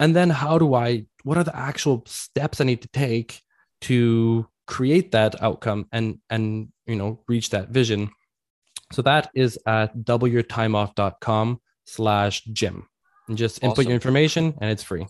And 0.01 0.15
then 0.15 0.31
how 0.31 0.59
do 0.59 0.75
i 0.75 1.07
what 1.23 1.39
are 1.39 1.45
the 1.45 1.57
actual 1.57 2.05
steps 2.07 2.61
i 2.61 2.65
need 2.65 2.83
to 2.83 2.89
take 2.89 3.41
to 3.83 4.47
create 4.67 5.13
that 5.13 5.41
outcome 5.43 5.87
and 5.93 6.19
and 6.31 6.69
you 6.87 6.97
know 6.97 7.21
reach 7.29 7.51
that 7.51 7.69
vision? 7.71 8.11
So 8.93 9.03
that 9.03 9.31
is 9.35 9.59
at 9.67 9.97
doubleyourtimeoff.com 9.97 11.61
slash 11.87 12.43
jim 12.45 12.87
and 13.29 13.37
just 13.37 13.59
awesome. 13.59 13.71
input 13.71 13.85
your 13.87 13.95
information 13.95 14.55
and 14.61 14.71
it's 14.71 14.83
free. 14.83 15.07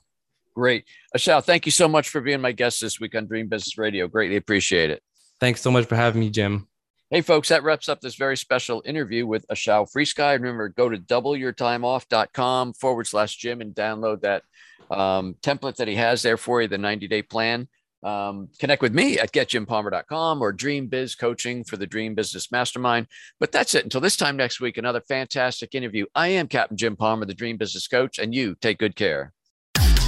Great. 0.55 0.85
Ashal 1.17 1.43
thank 1.43 1.67
you 1.67 1.73
so 1.73 1.89
much 1.89 2.09
for 2.09 2.21
being 2.21 2.41
my 2.41 2.53
guest 2.53 2.81
this 2.81 3.01
week 3.01 3.17
on 3.17 3.27
dream 3.27 3.49
business 3.49 3.77
radio. 3.77 4.07
Greatly 4.07 4.37
appreciate 4.37 4.91
it 4.91 5.03
Thanks 5.45 5.61
so 5.61 5.71
much 5.71 5.85
for 5.85 5.95
having 5.95 6.21
me, 6.21 6.31
Jim. 6.31 6.69
Hey, 7.11 7.21
folks, 7.21 7.51
that 7.51 7.63
wraps 7.63 7.91
up 7.91 8.01
this 8.01 8.15
very 8.15 8.35
special 8.35 8.83
interview 8.87 9.27
with 9.27 9.47
Ashal 9.49 9.87
Freesky. 9.87 10.41
Remember, 10.41 10.71
go 10.71 10.89
to 10.89 10.97
doubleyourtimeoff.com 10.97 12.73
forward 12.73 13.07
slash 13.07 13.37
Jim 13.37 13.61
and 13.61 13.75
download 13.75 14.23
that 14.23 14.45
um, 14.91 15.37
template 15.43 15.77
that 15.77 15.87
he 15.87 15.97
has 15.97 16.23
there 16.23 16.39
for 16.39 16.63
you, 16.63 16.69
the 16.69 16.79
90 16.79 17.09
day 17.09 17.21
plan. 17.21 17.69
Um, 18.03 18.49
connect 18.59 18.81
with 18.81 18.95
me 18.95 19.19
at 19.19 19.33
getjimpalmer.com 19.33 20.41
or 20.41 20.51
Dream 20.51 20.87
Biz 20.87 21.15
Coaching 21.15 21.63
for 21.63 21.77
the 21.77 21.87
Dream 21.87 22.15
Business 22.15 22.51
Mastermind. 22.51 23.07
But 23.39 23.53
that's 23.53 23.75
it. 23.75 23.85
Until 23.85 24.01
this 24.01 24.17
time 24.17 24.39
next 24.39 24.63
week, 24.63 24.79
another 24.79 25.03
fantastic 25.03 25.75
interview. 25.75 26.07
I 26.15 26.29
am 26.29 26.49
Captain 26.49 26.79
Jim 26.79 26.97
Palmer, 26.97 27.27
the 27.27 27.35
Dream 27.35 27.59
Business 27.59 27.87
Coach, 27.87 28.19
and 28.19 28.35
you 28.35 28.57
take 28.63 28.79
good 28.79 28.97
care. 28.97 29.35